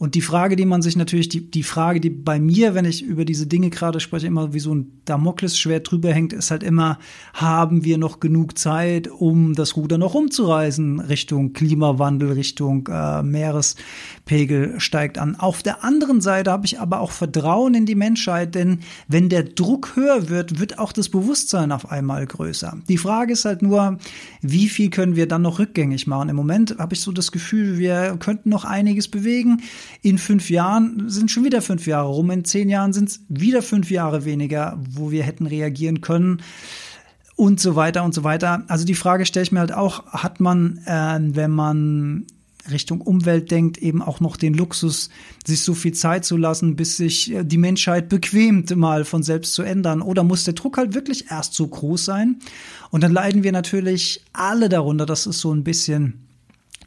Und 0.00 0.14
die 0.14 0.22
Frage, 0.22 0.56
die 0.56 0.64
man 0.64 0.80
sich 0.80 0.96
natürlich, 0.96 1.28
die, 1.28 1.50
die 1.50 1.62
Frage, 1.62 2.00
die 2.00 2.08
bei 2.08 2.40
mir, 2.40 2.74
wenn 2.74 2.86
ich 2.86 3.02
über 3.02 3.26
diese 3.26 3.46
Dinge 3.46 3.68
gerade 3.68 4.00
spreche, 4.00 4.26
immer 4.26 4.54
wie 4.54 4.58
so 4.58 4.74
ein 4.74 5.02
Damoklesschwert 5.04 5.90
drüber 5.90 6.10
hängt, 6.10 6.32
ist 6.32 6.50
halt 6.50 6.62
immer, 6.62 6.98
haben 7.34 7.84
wir 7.84 7.98
noch 7.98 8.18
genug 8.18 8.56
Zeit, 8.56 9.08
um 9.08 9.54
das 9.54 9.76
Ruder 9.76 9.98
noch 9.98 10.14
umzureisen 10.14 11.00
Richtung 11.00 11.52
Klimawandel, 11.52 12.32
Richtung 12.32 12.88
äh, 12.90 13.22
Meerespegel 13.22 14.80
steigt 14.80 15.18
an. 15.18 15.36
Auf 15.36 15.62
der 15.62 15.84
anderen 15.84 16.22
Seite 16.22 16.50
habe 16.50 16.64
ich 16.64 16.80
aber 16.80 17.00
auch 17.00 17.10
Vertrauen 17.10 17.74
in 17.74 17.84
die 17.84 17.94
Menschheit, 17.94 18.54
denn 18.54 18.78
wenn 19.06 19.28
der 19.28 19.42
Druck 19.42 19.96
höher 19.96 20.30
wird, 20.30 20.58
wird 20.58 20.78
auch 20.78 20.92
das 20.92 21.10
Bewusstsein 21.10 21.72
auf 21.72 21.90
einmal 21.90 22.24
größer. 22.24 22.78
Die 22.88 22.96
Frage 22.96 23.34
ist 23.34 23.44
halt 23.44 23.60
nur, 23.60 23.98
wie 24.40 24.70
viel 24.70 24.88
können 24.88 25.14
wir 25.14 25.28
dann 25.28 25.42
noch 25.42 25.58
rückgängig 25.58 26.06
machen? 26.06 26.30
Im 26.30 26.36
Moment 26.36 26.76
habe 26.78 26.94
ich 26.94 27.02
so 27.02 27.12
das 27.12 27.32
Gefühl, 27.32 27.76
wir 27.76 28.16
könnten 28.18 28.48
noch 28.48 28.64
einiges 28.64 29.06
bewegen. 29.06 29.60
In 30.02 30.18
fünf 30.18 30.50
Jahren 30.50 31.08
sind 31.08 31.30
schon 31.30 31.44
wieder 31.44 31.62
fünf 31.62 31.86
Jahre 31.86 32.08
rum, 32.08 32.30
in 32.30 32.44
zehn 32.44 32.68
Jahren 32.68 32.92
sind 32.92 33.08
es 33.08 33.20
wieder 33.28 33.62
fünf 33.62 33.90
Jahre 33.90 34.24
weniger, 34.24 34.80
wo 34.90 35.10
wir 35.10 35.22
hätten 35.22 35.46
reagieren 35.46 36.00
können 36.00 36.42
und 37.36 37.58
so 37.58 37.74
weiter 37.74 38.04
und 38.04 38.14
so 38.14 38.22
weiter. 38.22 38.64
Also 38.68 38.84
die 38.84 38.94
Frage 38.94 39.24
stelle 39.24 39.44
ich 39.44 39.52
mir 39.52 39.60
halt 39.60 39.72
auch, 39.72 40.06
hat 40.06 40.40
man, 40.40 40.78
äh, 40.84 41.18
wenn 41.34 41.50
man 41.50 42.26
Richtung 42.70 43.00
Umwelt 43.00 43.50
denkt, 43.50 43.78
eben 43.78 44.02
auch 44.02 44.20
noch 44.20 44.36
den 44.36 44.54
Luxus, 44.54 45.08
sich 45.46 45.62
so 45.62 45.74
viel 45.74 45.92
Zeit 45.92 46.24
zu 46.24 46.36
lassen, 46.36 46.76
bis 46.76 46.96
sich 46.98 47.32
äh, 47.32 47.44
die 47.44 47.58
Menschheit 47.58 48.08
bequemt, 48.08 48.76
mal 48.76 49.04
von 49.04 49.22
selbst 49.22 49.54
zu 49.54 49.62
ändern? 49.62 50.02
Oder 50.02 50.22
muss 50.22 50.44
der 50.44 50.54
Druck 50.54 50.76
halt 50.76 50.94
wirklich 50.94 51.30
erst 51.30 51.54
so 51.54 51.66
groß 51.66 52.04
sein? 52.04 52.40
Und 52.90 53.02
dann 53.02 53.12
leiden 53.12 53.42
wir 53.42 53.52
natürlich 53.52 54.22
alle 54.32 54.68
darunter. 54.68 55.06
Das 55.06 55.26
ist 55.26 55.40
so 55.40 55.52
ein 55.52 55.64
bisschen 55.64 56.26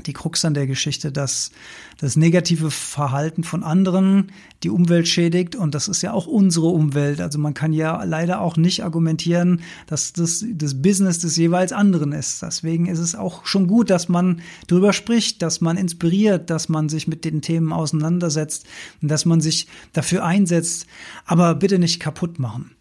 die 0.07 0.13
Krux 0.13 0.45
an 0.45 0.53
der 0.53 0.67
Geschichte, 0.67 1.11
dass 1.11 1.51
das 1.99 2.15
negative 2.15 2.71
Verhalten 2.71 3.43
von 3.43 3.63
anderen 3.63 4.31
die 4.63 4.69
Umwelt 4.69 5.07
schädigt 5.07 5.55
und 5.55 5.75
das 5.75 5.87
ist 5.87 6.01
ja 6.01 6.13
auch 6.13 6.27
unsere 6.27 6.67
Umwelt. 6.67 7.21
Also 7.21 7.39
man 7.39 7.53
kann 7.53 7.73
ja 7.73 8.03
leider 8.03 8.41
auch 8.41 8.57
nicht 8.57 8.83
argumentieren, 8.83 9.61
dass 9.87 10.13
das 10.13 10.45
das 10.49 10.81
Business 10.81 11.19
des 11.19 11.37
jeweils 11.37 11.71
anderen 11.71 12.11
ist. 12.11 12.41
Deswegen 12.41 12.87
ist 12.87 12.99
es 12.99 13.15
auch 13.15 13.45
schon 13.45 13.67
gut, 13.67 13.89
dass 13.89 14.09
man 14.09 14.41
darüber 14.67 14.93
spricht, 14.93 15.41
dass 15.41 15.61
man 15.61 15.77
inspiriert, 15.77 16.49
dass 16.49 16.69
man 16.69 16.89
sich 16.89 17.07
mit 17.07 17.25
den 17.25 17.41
Themen 17.41 17.73
auseinandersetzt 17.73 18.65
und 19.01 19.09
dass 19.09 19.25
man 19.25 19.41
sich 19.41 19.67
dafür 19.93 20.25
einsetzt, 20.25 20.87
aber 21.25 21.55
bitte 21.55 21.79
nicht 21.79 21.99
kaputt 21.99 22.39
machen. 22.39 22.71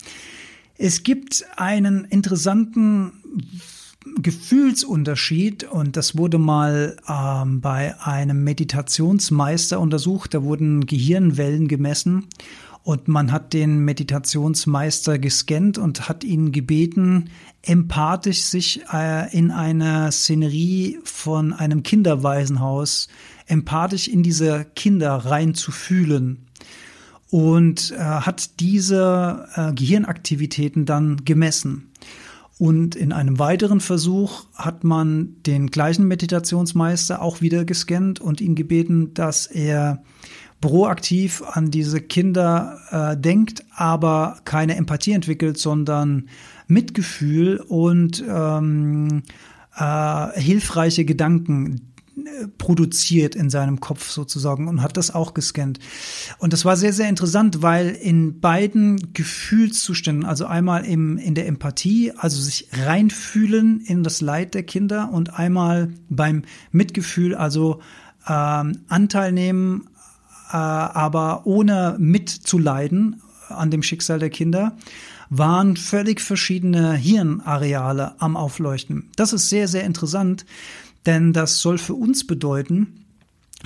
Es 0.78 1.02
gibt 1.02 1.44
einen 1.56 2.04
interessanten 2.06 3.12
Gefühlsunterschied 4.20 5.64
und 5.64 5.96
das 5.96 6.16
wurde 6.16 6.38
mal 6.38 6.96
ähm, 7.08 7.60
bei 7.60 8.00
einem 8.00 8.44
Meditationsmeister 8.44 9.78
untersucht. 9.80 10.34
Da 10.34 10.42
wurden 10.42 10.86
Gehirnwellen 10.86 11.68
gemessen 11.68 12.26
und 12.84 13.06
man 13.06 13.30
hat 13.30 13.52
den 13.52 13.84
Meditationsmeister 13.84 15.18
gescannt 15.18 15.78
und 15.78 16.08
hat 16.08 16.24
ihn 16.24 16.50
gebeten, 16.50 17.30
empathisch 17.62 18.42
sich 18.42 18.82
äh, 18.92 19.36
in 19.36 19.50
einer 19.52 20.10
Szenerie 20.10 20.98
von 21.04 21.52
einem 21.52 21.84
Kinderwaisenhaus 21.84 23.08
empathisch 23.46 24.08
in 24.08 24.22
diese 24.22 24.64
Kinder 24.74 25.14
reinzufühlen 25.14 26.46
und 27.30 27.92
äh, 27.92 27.98
hat 27.98 28.60
diese 28.60 29.48
äh, 29.54 29.72
Gehirnaktivitäten 29.72 30.84
dann 30.84 31.24
gemessen. 31.24 31.92
Und 32.62 32.94
in 32.94 33.12
einem 33.12 33.40
weiteren 33.40 33.80
Versuch 33.80 34.44
hat 34.54 34.84
man 34.84 35.34
den 35.42 35.72
gleichen 35.72 36.06
Meditationsmeister 36.06 37.20
auch 37.20 37.40
wieder 37.40 37.64
gescannt 37.64 38.20
und 38.20 38.40
ihn 38.40 38.54
gebeten, 38.54 39.14
dass 39.14 39.48
er 39.48 40.04
proaktiv 40.60 41.42
an 41.44 41.72
diese 41.72 42.00
Kinder 42.00 42.78
äh, 42.92 43.20
denkt, 43.20 43.64
aber 43.74 44.36
keine 44.44 44.76
Empathie 44.76 45.10
entwickelt, 45.10 45.58
sondern 45.58 46.28
Mitgefühl 46.68 47.56
und 47.56 48.22
ähm, 48.28 49.24
äh, 49.76 50.40
hilfreiche 50.40 51.04
Gedanken 51.04 51.91
produziert 52.58 53.34
in 53.34 53.50
seinem 53.50 53.80
Kopf 53.80 54.10
sozusagen 54.10 54.68
und 54.68 54.82
hat 54.82 54.96
das 54.96 55.14
auch 55.14 55.34
gescannt. 55.34 55.78
Und 56.38 56.52
das 56.52 56.64
war 56.64 56.76
sehr, 56.76 56.92
sehr 56.92 57.08
interessant, 57.08 57.62
weil 57.62 57.88
in 57.88 58.40
beiden 58.40 59.12
Gefühlszuständen, 59.12 60.24
also 60.24 60.46
einmal 60.46 60.84
im, 60.84 61.16
in 61.18 61.34
der 61.34 61.46
Empathie, 61.46 62.12
also 62.16 62.40
sich 62.40 62.68
reinfühlen 62.72 63.80
in 63.80 64.02
das 64.02 64.20
Leid 64.20 64.54
der 64.54 64.62
Kinder 64.62 65.10
und 65.12 65.38
einmal 65.38 65.88
beim 66.10 66.42
Mitgefühl, 66.70 67.34
also 67.34 67.80
ähm, 68.28 68.80
Anteil 68.88 69.32
nehmen, 69.32 69.88
äh, 70.50 70.56
aber 70.56 71.46
ohne 71.46 71.96
mitzuleiden 71.98 73.22
an 73.48 73.70
dem 73.70 73.82
Schicksal 73.82 74.18
der 74.18 74.30
Kinder, 74.30 74.76
waren 75.34 75.78
völlig 75.78 76.20
verschiedene 76.20 76.92
Hirnareale 76.92 78.20
am 78.20 78.36
Aufleuchten. 78.36 79.10
Das 79.16 79.32
ist 79.32 79.48
sehr, 79.48 79.66
sehr 79.66 79.84
interessant, 79.84 80.44
denn 81.06 81.32
das 81.32 81.60
soll 81.60 81.78
für 81.78 81.94
uns 81.94 82.26
bedeuten, 82.26 83.02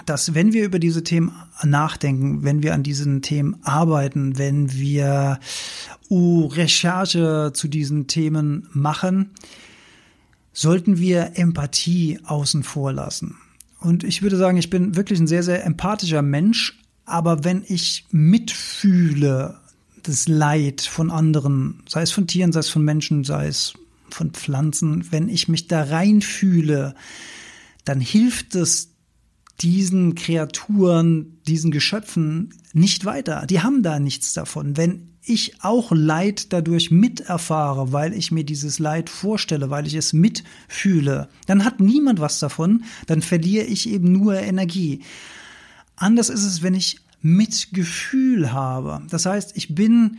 dass 0.05 0.35
wenn 0.35 0.53
wir 0.53 0.65
über 0.65 0.79
diese 0.79 1.03
Themen 1.03 1.33
nachdenken, 1.63 2.43
wenn 2.43 2.63
wir 2.63 2.75
an 2.75 2.83
diesen 2.83 3.23
Themen 3.23 3.57
arbeiten, 3.63 4.37
wenn 4.39 4.73
wir 4.73 5.41
uh, 6.11 6.47
Recherche 6.47 7.53
zu 7.55 7.69
diesen 7.69 8.07
Themen 8.07 8.69
machen, 8.73 9.31
sollten 10.53 10.99
wir 10.99 11.33
Empathie 11.35 12.19
außen 12.25 12.63
vor 12.63 12.93
lassen. 12.93 13.37
Und 13.81 14.05
ich 14.05 14.23
würde 14.23 14.37
sagen, 14.37 14.57
ich 14.57 14.71
bin 14.71 14.97
wirklich 14.97 15.21
ein 15.21 15.27
sehr, 15.27 15.43
sehr 15.43 15.65
empathischer 15.65 16.23
Mensch, 16.23 16.79
aber 17.05 17.45
wenn 17.45 17.63
ich 17.67 18.07
mitfühle, 18.11 19.61
das 20.03 20.29
Leid 20.29 20.83
von 20.83 21.11
anderen, 21.11 21.83
sei 21.89 22.03
es 22.03 22.13
von 22.13 22.27
Tieren, 22.27 22.53
sei 22.53 22.61
es 22.61 22.69
von 22.69 22.85
Menschen, 22.85 23.25
sei 23.25 23.49
es 23.49 23.75
von 24.17 24.31
Pflanzen, 24.31 25.13
wenn 25.13 25.29
ich 25.29 25.47
mich 25.47 25.69
da 25.69 25.83
reinfühle, 25.83 26.95
dann 27.85 28.01
hilft 28.01 28.55
es 28.55 28.95
diesen 29.61 30.15
Kreaturen, 30.15 31.39
diesen 31.47 31.71
Geschöpfen 31.71 32.55
nicht 32.73 33.05
weiter. 33.05 33.47
Die 33.47 33.61
haben 33.61 33.83
da 33.83 34.01
nichts 34.01 34.33
davon. 34.33 34.77
Wenn 34.77 35.11
ich 35.23 35.63
auch 35.63 35.93
Leid 35.93 36.53
dadurch 36.53 36.91
miterfahre, 36.91 37.93
weil 37.93 38.15
ich 38.15 38.33
mir 38.33 38.45
dieses 38.45 38.79
Leid 38.79 39.11
vorstelle, 39.11 39.71
weil 39.71 39.87
ich 39.87 39.95
es 39.95 40.13
mitfühle, 40.13 41.29
dann 41.47 41.65
hat 41.65 41.81
niemand 41.81 42.21
was 42.21 42.39
davon, 42.39 42.85
dann 43.07 43.23
verliere 43.23 43.67
ich 43.67 43.89
eben 43.89 44.13
nur 44.13 44.39
Energie. 44.39 45.01
Anders 45.97 46.31
ist 46.31 46.45
es, 46.45 46.63
wenn 46.63 46.75
ich 46.75 47.01
Mitgefühl 47.21 48.53
habe. 48.53 49.03
Das 49.11 49.27
heißt, 49.27 49.57
ich 49.57 49.75
bin 49.75 50.19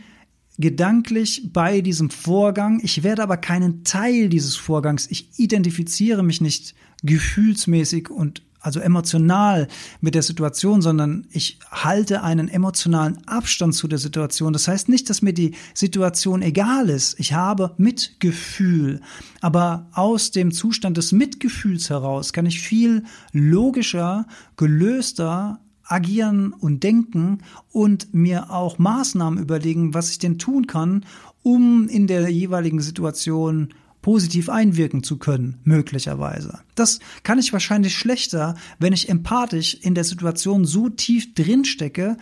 gedanklich 0.58 1.50
bei 1.52 1.80
diesem 1.80 2.10
Vorgang, 2.10 2.80
ich 2.82 3.02
werde 3.02 3.22
aber 3.22 3.36
keinen 3.36 3.84
Teil 3.84 4.28
dieses 4.28 4.56
Vorgangs, 4.56 5.06
ich 5.10 5.38
identifiziere 5.38 6.22
mich 6.22 6.40
nicht 6.40 6.74
gefühlsmäßig 7.02 8.10
und 8.10 8.42
also 8.60 8.80
emotional 8.80 9.68
mit 10.00 10.16
der 10.16 10.22
Situation, 10.22 10.82
sondern 10.82 11.26
ich 11.30 11.60
halte 11.70 12.22
einen 12.24 12.48
emotionalen 12.48 13.18
Abstand 13.26 13.74
zu 13.74 13.86
der 13.86 13.98
Situation. 13.98 14.52
Das 14.52 14.66
heißt 14.66 14.88
nicht, 14.88 15.08
dass 15.08 15.22
mir 15.22 15.32
die 15.32 15.54
Situation 15.74 16.42
egal 16.42 16.90
ist. 16.90 17.18
Ich 17.20 17.32
habe 17.32 17.74
Mitgefühl. 17.76 19.00
Aber 19.40 19.88
aus 19.92 20.32
dem 20.32 20.50
Zustand 20.50 20.96
des 20.96 21.12
Mitgefühls 21.12 21.88
heraus 21.88 22.32
kann 22.32 22.46
ich 22.46 22.60
viel 22.60 23.04
logischer, 23.32 24.26
gelöster 24.56 25.60
agieren 25.88 26.52
und 26.52 26.82
denken 26.82 27.38
und 27.70 28.14
mir 28.14 28.50
auch 28.50 28.78
Maßnahmen 28.78 29.42
überlegen, 29.42 29.94
was 29.94 30.10
ich 30.10 30.18
denn 30.18 30.38
tun 30.38 30.66
kann, 30.66 31.04
um 31.42 31.88
in 31.88 32.06
der 32.06 32.28
jeweiligen 32.28 32.80
Situation 32.80 33.68
positiv 34.02 34.48
einwirken 34.48 35.02
zu 35.02 35.18
können, 35.18 35.58
möglicherweise. 35.64 36.60
Das 36.74 37.00
kann 37.24 37.38
ich 37.38 37.52
wahrscheinlich 37.52 37.96
schlechter, 37.96 38.54
wenn 38.78 38.92
ich 38.92 39.08
empathisch 39.08 39.74
in 39.74 39.94
der 39.94 40.04
Situation 40.04 40.64
so 40.64 40.88
tief 40.88 41.34
drin 41.34 41.64
stecke, 41.64 42.16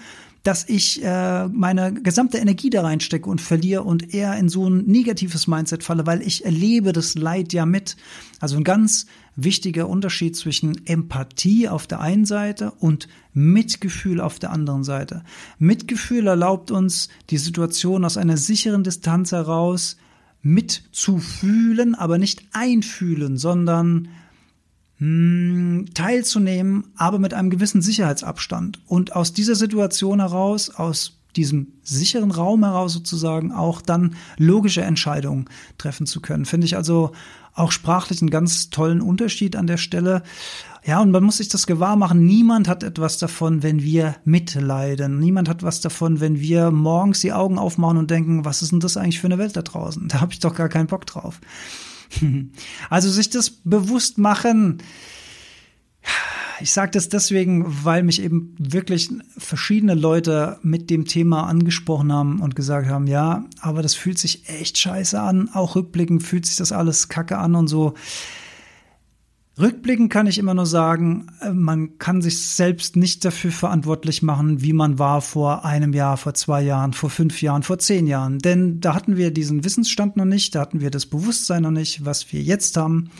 dass 0.47 0.69
ich 0.69 1.03
äh, 1.03 1.49
meine 1.49 1.93
gesamte 1.93 2.39
Energie 2.39 2.71
da 2.71 2.83
reinstecke 2.83 3.29
und 3.29 3.41
verliere 3.41 3.83
und 3.83 4.15
eher 4.15 4.37
in 4.37 4.49
so 4.49 4.71
ein 4.71 4.85
negatives 4.85 5.49
Mindset 5.49 5.83
falle, 5.83 6.07
weil 6.07 6.23
ich 6.23 6.45
erlebe 6.45 6.93
das 6.93 7.17
Leid 7.17 7.53
ja 7.53 7.67
mit. 7.67 7.97
Also 8.39 8.57
ein 8.57 8.63
ganz 8.63 9.07
wichtiger 9.35 9.89
Unterschied 9.89 10.37
zwischen 10.37 10.87
Empathie 10.87 11.69
auf 11.69 11.89
der 11.89 12.01
einen 12.01 12.27
Seite 12.27 12.71
und 12.79 13.09
Mitgefühl 13.33 14.21
auf 14.21 14.39
der 14.39 14.53
anderen 14.53 14.85
Seite. 14.85 15.25
Mitgefühl 15.59 16.29
erlaubt 16.29 16.71
uns, 16.71 17.09
die 17.31 17.39
Situation 17.39 18.05
aus 18.05 18.17
einer 18.17 18.37
sicheren 18.37 18.85
Distanz 18.85 19.33
heraus 19.33 19.97
mitzufühlen, 20.43 21.97
aber 21.97 22.19
nicht 22.19 22.45
einfühlen, 22.53 23.37
sondern 23.37 24.09
teilzunehmen, 24.99 26.85
aber 26.97 27.19
mit 27.19 27.35
einem 27.35 27.51
gewissen 27.51 27.83
Sicherheitsabstand. 27.83 28.81
Und 28.87 29.15
aus 29.15 29.35
dieser 29.35 29.55
Situation 29.55 30.21
heraus, 30.21 30.71
aus 30.71 31.19
diesem 31.37 31.69
sicheren 31.83 32.31
Raum 32.31 32.65
heraus 32.65 32.95
sozusagen 32.95 33.53
auch 33.53 33.83
dann 33.83 34.17
logische 34.39 34.83
Entscheidungen 34.83 35.51
treffen 35.77 36.07
zu 36.07 36.21
können. 36.21 36.47
Finde 36.47 36.65
ich 36.65 36.77
also 36.77 37.13
auch 37.55 37.73
sprachlich 37.73 38.21
einen 38.23 38.31
ganz 38.31 38.71
tollen 38.71 39.01
Unterschied 39.01 39.55
an 39.57 39.67
der 39.67 39.77
Stelle. 39.77 40.23
Ja, 40.85 41.01
und 41.01 41.11
man 41.11 41.25
muss 41.25 41.39
sich 41.39 41.49
das 41.49 41.67
gewahr 41.67 41.97
machen. 41.97 42.25
Niemand 42.25 42.69
hat 42.69 42.83
etwas 42.83 43.19
davon, 43.19 43.63
wenn 43.63 43.83
wir 43.83 44.17
mitleiden. 44.25 45.19
Niemand 45.19 45.49
hat 45.49 45.63
was 45.63 45.81
davon, 45.81 46.21
wenn 46.21 46.41
wir 46.41 46.71
morgens 46.71 47.21
die 47.21 47.33
Augen 47.33 47.59
aufmachen 47.59 47.99
und 47.99 48.11
denken, 48.11 48.45
was 48.45 48.63
ist 48.63 48.73
denn 48.73 48.81
das 48.81 48.97
eigentlich 48.97 49.21
für 49.21 49.27
eine 49.27 49.39
Welt 49.39 49.57
da 49.57 49.63
draußen? 49.63 50.09
Da 50.09 50.21
habe 50.21 50.33
ich 50.33 50.41
doch 50.41 50.55
gar 50.55 50.69
keinen 50.69 50.87
Bock 50.87 51.07
drauf. 51.07 51.41
Also 52.91 53.11
sich 53.11 53.31
das 53.31 53.51
bewusst 53.51 54.19
machen. 54.19 54.79
Ich 56.61 56.73
sage 56.73 56.93
das 56.93 57.09
deswegen, 57.09 57.85
weil 57.85 58.03
mich 58.03 58.23
eben 58.23 58.55
wirklich 58.59 59.11
verschiedene 59.37 59.95
Leute 59.95 60.59
mit 60.63 60.89
dem 60.89 61.05
Thema 61.05 61.47
angesprochen 61.47 62.13
haben 62.13 62.41
und 62.41 62.57
gesagt 62.57 62.89
haben, 62.89 63.07
ja, 63.07 63.45
aber 63.61 63.83
das 63.83 63.95
fühlt 63.95 64.19
sich 64.19 64.49
echt 64.49 64.79
scheiße 64.79 65.21
an. 65.21 65.51
Auch 65.53 65.77
rückblickend 65.77 66.23
fühlt 66.23 66.47
sich 66.47 66.57
das 66.57 66.73
alles 66.73 67.09
kacke 67.09 67.39
an 67.39 67.55
und 67.55 67.69
so. 67.69 67.95
Rückblickend 69.59 70.13
kann 70.13 70.27
ich 70.27 70.37
immer 70.37 70.53
nur 70.53 70.67
sagen, 70.67 71.29
äh, 71.41 71.51
man 71.51 71.99
kann 71.99 72.21
sich 72.21 72.47
selbst 72.47 72.95
nicht 72.95 73.25
dafür 73.25 73.51
verantwortlich 73.51 74.23
machen, 74.23 74.61
wie 74.61 74.75
man 74.75 74.99
war 74.99 75.23
vor 75.23 75.65
einem 75.65 75.95
Jahr, 75.95 76.19
vor 76.19 76.35
zwei 76.35 76.63
Jahren, 76.63 76.93
vor 76.93 77.09
fünf 77.09 77.41
Jahren, 77.41 77.63
vor 77.63 77.79
zehn 77.79 78.07
Jahren. 78.07 78.39
Denn 78.39 78.81
da 78.81 78.95
hatten 78.95 79.17
wir 79.17 79.31
diesen 79.31 79.65
Wissensstand 79.65 80.17
noch 80.17 80.27
nicht, 80.27 80.55
da 80.55 80.61
hatten 80.61 80.81
wir 80.81 80.91
das 80.91 81.07
Bewusstsein 81.07 81.63
noch 81.63 81.71
nicht, 81.71 82.05
was 82.05 82.31
wir 82.33 82.43
jetzt 82.43 82.77
haben. 82.77 83.11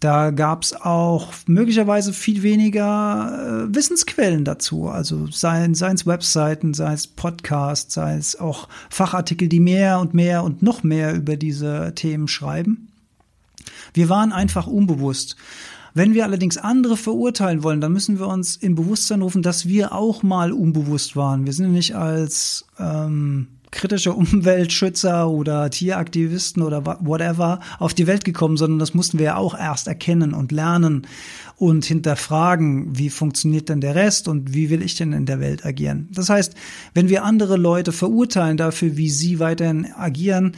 Da 0.00 0.30
gab 0.30 0.62
es 0.62 0.74
auch 0.74 1.32
möglicherweise 1.46 2.12
viel 2.12 2.42
weniger 2.42 3.66
äh, 3.68 3.74
Wissensquellen 3.74 4.44
dazu. 4.44 4.88
Also 4.88 5.28
seien, 5.28 5.74
seien 5.74 5.94
es 5.94 6.06
Webseiten, 6.06 6.74
sei 6.74 6.92
es 6.92 7.06
Podcasts, 7.06 7.94
sei 7.94 8.16
es 8.16 8.38
auch 8.38 8.68
Fachartikel, 8.90 9.48
die 9.48 9.60
mehr 9.60 10.00
und 10.00 10.12
mehr 10.12 10.44
und 10.44 10.62
noch 10.62 10.82
mehr 10.82 11.14
über 11.14 11.36
diese 11.36 11.92
Themen 11.94 12.28
schreiben. 12.28 12.89
Wir 13.92 14.08
waren 14.08 14.32
einfach 14.32 14.66
unbewusst. 14.66 15.36
Wenn 15.94 16.14
wir 16.14 16.24
allerdings 16.24 16.56
andere 16.56 16.96
verurteilen 16.96 17.62
wollen, 17.62 17.80
dann 17.80 17.92
müssen 17.92 18.18
wir 18.18 18.28
uns 18.28 18.56
in 18.56 18.74
Bewusstsein 18.74 19.22
rufen, 19.22 19.42
dass 19.42 19.66
wir 19.66 19.92
auch 19.92 20.22
mal 20.22 20.52
unbewusst 20.52 21.16
waren. 21.16 21.46
Wir 21.46 21.52
sind 21.52 21.72
nicht 21.72 21.96
als 21.96 22.64
ähm, 22.78 23.48
kritische 23.70 24.12
Umweltschützer 24.14 25.28
oder 25.28 25.70
Tieraktivisten 25.70 26.62
oder 26.62 26.84
whatever 27.00 27.60
auf 27.78 27.94
die 27.94 28.06
Welt 28.06 28.24
gekommen, 28.24 28.56
sondern 28.56 28.78
das 28.78 28.94
mussten 28.94 29.18
wir 29.18 29.26
ja 29.26 29.36
auch 29.36 29.58
erst 29.58 29.88
erkennen 29.88 30.34
und 30.34 30.52
lernen 30.52 31.06
und 31.56 31.84
hinterfragen, 31.84 32.96
wie 32.96 33.10
funktioniert 33.10 33.68
denn 33.68 33.80
der 33.80 33.94
Rest 33.94 34.28
und 34.28 34.54
wie 34.54 34.70
will 34.70 34.82
ich 34.82 34.94
denn 34.94 35.12
in 35.12 35.26
der 35.26 35.40
Welt 35.40 35.66
agieren. 35.66 36.08
Das 36.12 36.30
heißt, 36.30 36.54
wenn 36.94 37.08
wir 37.08 37.24
andere 37.24 37.56
Leute 37.56 37.92
verurteilen 37.92 38.56
dafür, 38.56 38.96
wie 38.96 39.10
sie 39.10 39.40
weiterhin 39.40 39.92
agieren, 39.92 40.52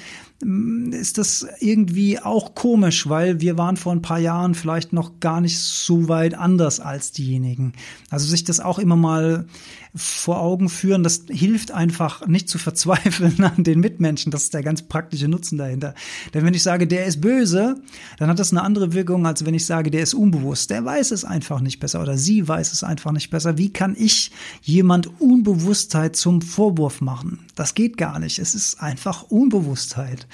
ist 0.91 1.19
das 1.19 1.47
irgendwie 1.61 2.19
auch 2.19 2.55
komisch, 2.55 3.09
weil 3.09 3.41
wir 3.41 3.59
waren 3.59 3.77
vor 3.77 3.93
ein 3.93 4.03
paar 4.03 4.19
Jahren 4.19 4.55
vielleicht 4.55 4.93
noch 4.93 5.21
gar 5.21 5.41
nicht 5.41 5.61
so 5.61 6.09
weit 6.09 6.35
anders 6.35 6.81
als 6.81 7.13
diejenigen. 7.13 7.75
Also 8.11 8.27
sich 8.27 8.43
das 8.43 8.59
auch 8.59 8.81
immer 8.81 8.97
mal 8.97 9.47
vor 9.95 10.41
Augen 10.41 10.69
führen, 10.69 11.03
das 11.03 11.25
hilft 11.29 11.71
einfach 11.71 12.27
nicht 12.27 12.49
zu 12.49 12.59
verzweifeln 12.59 13.45
an 13.57 13.63
den 13.63 13.81
Mitmenschen. 13.81 14.33
Das 14.33 14.45
ist 14.45 14.55
der 14.55 14.63
ganz 14.63 14.83
praktische 14.83 15.29
Nutzen 15.29 15.59
dahinter. 15.59 15.95
Denn 16.33 16.45
wenn 16.45 16.55
ich 16.55 16.63
sage, 16.63 16.87
der 16.87 17.05
ist 17.05 17.21
böse, 17.21 17.77
dann 18.19 18.29
hat 18.29 18.39
das 18.39 18.53
eine 18.53 18.63
andere 18.63 18.95
Wirkung, 18.95 19.27
als 19.27 19.45
wenn 19.45 19.55
ich 19.55 19.67
sage, 19.67 19.91
der 19.91 20.03
ist 20.03 20.15
unbewusst. 20.15 20.71
Der 20.71 20.85
weiß 20.85 21.11
es 21.11 21.25
einfach 21.25 21.61
nicht 21.61 21.79
besser 21.79 22.01
oder 22.01 22.17
sie 22.17 22.49
weiß 22.49 22.73
es 22.73 22.83
einfach 22.83 23.13
nicht 23.13 23.31
besser. 23.31 23.59
Wie 23.59 23.73
kann 23.73 23.95
ich 23.99 24.33
jemand 24.63 25.21
Unbewusstheit 25.21 26.17
zum 26.17 26.43
Vorwurf 26.43 27.01
machen? 27.01 27.41
Das 27.55 27.75
geht 27.75 27.97
gar 27.99 28.19
nicht. 28.19 28.39
Es 28.39 28.55
ist 28.55 28.81
einfach 28.81 29.25
Unbewusstheit. 29.25 30.27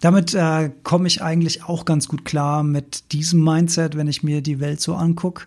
Damit 0.00 0.34
äh, 0.34 0.72
komme 0.82 1.06
ich 1.06 1.22
eigentlich 1.22 1.62
auch 1.62 1.84
ganz 1.84 2.08
gut 2.08 2.24
klar 2.24 2.64
mit 2.64 3.12
diesem 3.12 3.44
Mindset, 3.44 3.96
wenn 3.96 4.08
ich 4.08 4.24
mir 4.24 4.42
die 4.42 4.58
Welt 4.58 4.80
so 4.80 4.96
angucke. 4.96 5.46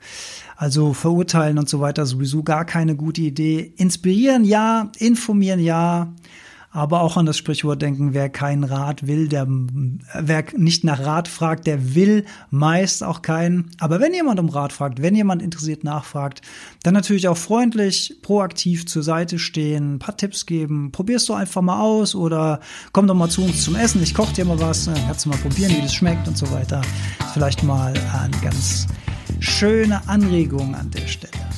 Also 0.56 0.94
verurteilen 0.94 1.58
und 1.58 1.68
so 1.68 1.82
weiter 1.82 2.06
sowieso 2.06 2.42
gar 2.42 2.64
keine 2.64 2.96
gute 2.96 3.22
Idee. 3.22 3.74
Inspirieren 3.76 4.46
ja, 4.46 4.92
informieren 4.98 5.60
ja, 5.60 6.14
aber 6.76 7.00
auch 7.00 7.16
an 7.16 7.26
das 7.26 7.38
Sprichwort 7.38 7.82
denken, 7.82 8.14
wer 8.14 8.28
keinen 8.28 8.66
Rat 8.66 9.08
will, 9.08 9.30
der, 9.30 9.48
wer 9.48 10.44
nicht 10.58 10.84
nach 10.84 11.00
Rat 11.00 11.30
fragt, 11.30 11.68
der 11.68 11.96
will 11.96 12.26
meist 12.50 13.02
auch 13.02 13.22
keinen. 13.22 13.72
Aber 13.80 14.02
wenn 14.02 14.14
jemand 14.14 14.42
um 14.42 14.50
Rat 14.50 14.74
fragt, 14.74 15.02
wenn 15.02 15.16
jemand 15.16 15.42
interessiert 15.42 15.86
nachfragt, 15.86 16.42
dann 16.84 16.94
natürlich 16.94 17.30
auch 17.30 17.38
freundlich, 17.38 18.18
proaktiv 18.22 18.86
zur 18.88 19.04
Seite 19.04 19.40
stehen, 19.40 19.96
ein 19.96 20.00
paar 20.00 20.18
Tipps 20.18 20.46
geben. 20.46 20.92
Probierst 20.92 21.30
du 21.30 21.34
einfach 21.34 21.62
mal 21.62 21.80
aus 21.80 22.14
oder 22.14 22.60
komm 22.92 23.08
doch 23.08 23.16
mal 23.16 23.30
zu 23.30 23.46
uns 23.46 23.64
zum 23.64 23.76
Essen. 23.76 24.04
Ich 24.04 24.14
koche 24.14 24.34
dir 24.34 24.44
mal 24.44 24.60
was, 24.60 24.90
kannst 25.08 25.24
du 25.24 25.30
mal 25.30 25.38
probieren, 25.38 25.72
wie 25.78 25.82
das 25.82 25.94
schmeckt 25.94 26.28
und 26.28 26.38
so 26.38 26.52
weiter. 26.52 26.82
Vielleicht 27.34 27.64
mal 27.64 27.94
eine 28.22 28.38
ganz 28.44 28.88
schöne 29.40 30.06
Anregung 30.10 30.76
an 30.76 30.92
der 30.92 31.08
Stelle. 31.08 31.55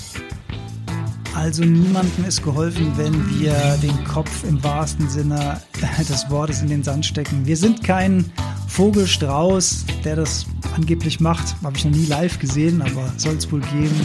Also 1.35 1.63
niemandem 1.63 2.25
ist 2.25 2.43
geholfen, 2.43 2.91
wenn 2.95 3.13
wir 3.39 3.53
den 3.81 4.03
Kopf 4.05 4.43
im 4.43 4.63
wahrsten 4.63 5.09
Sinne 5.09 5.61
des 5.99 6.29
Wortes 6.29 6.61
in 6.61 6.69
den 6.69 6.83
Sand 6.83 7.05
stecken. 7.05 7.45
Wir 7.45 7.57
sind 7.57 7.83
kein 7.83 8.25
Vogelstrauß, 8.67 9.85
der 10.03 10.15
das 10.15 10.45
angeblich 10.75 11.19
macht. 11.19 11.55
Habe 11.63 11.77
ich 11.77 11.85
noch 11.85 11.91
nie 11.91 12.05
live 12.05 12.39
gesehen, 12.39 12.81
aber 12.81 13.11
soll 13.17 13.35
es 13.35 13.51
wohl 13.51 13.61
geben. 13.61 14.01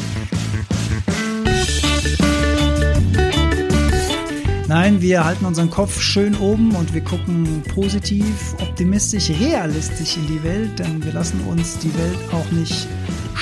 Nein, 4.69 5.03
wir 5.03 5.23
halten 5.23 5.45
unseren 5.45 5.69
Kopf 5.69 6.01
schön 6.01 6.35
oben 6.37 6.75
und 6.75 6.95
wir 6.95 7.03
gucken 7.03 7.63
positiv, 7.75 8.55
optimistisch, 8.59 9.29
realistisch 9.29 10.17
in 10.17 10.27
die 10.27 10.43
Welt, 10.43 10.79
denn 10.79 11.05
wir 11.05 11.13
lassen 11.13 11.41
uns 11.43 11.77
die 11.79 11.93
Welt 11.95 12.19
auch 12.33 12.51
nicht 12.53 12.89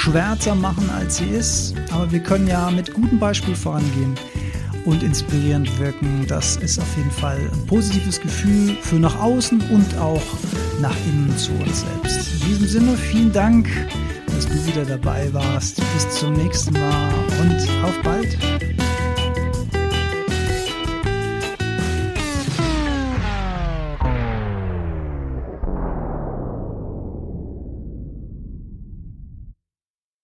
schwärzer 0.01 0.55
machen, 0.55 0.89
als 0.91 1.19
sie 1.19 1.27
ist. 1.27 1.75
Aber 1.93 2.11
wir 2.11 2.21
können 2.21 2.49
ja 2.49 2.71
mit 2.71 2.95
gutem 2.95 3.19
Beispiel 3.19 3.55
vorangehen 3.55 4.15
und 4.87 5.03
inspirierend 5.03 5.79
wirken. 5.79 6.25
Das 6.27 6.57
ist 6.57 6.79
auf 6.79 6.97
jeden 6.97 7.11
Fall 7.11 7.39
ein 7.53 7.67
positives 7.67 8.21
Gefühl 8.21 8.77
für 8.81 8.97
nach 8.97 9.21
außen 9.21 9.61
und 9.71 9.99
auch 9.99 10.23
nach 10.81 10.97
innen 11.07 11.37
zu 11.37 11.53
uns 11.53 11.83
selbst. 11.83 12.33
In 12.43 12.49
diesem 12.49 12.67
Sinne, 12.69 12.97
vielen 12.97 13.33
Dank. 13.33 13.69
dass 14.27 14.47
du 14.47 14.67
wieder 14.67 14.87
dabei 14.87 15.29
warst. 15.35 15.83
Bis 15.93 16.09
zum 16.19 16.33
nächsten 16.33 16.73
Mal 16.73 17.13
und 17.43 17.85
auf 17.85 18.01
bald. 18.03 18.39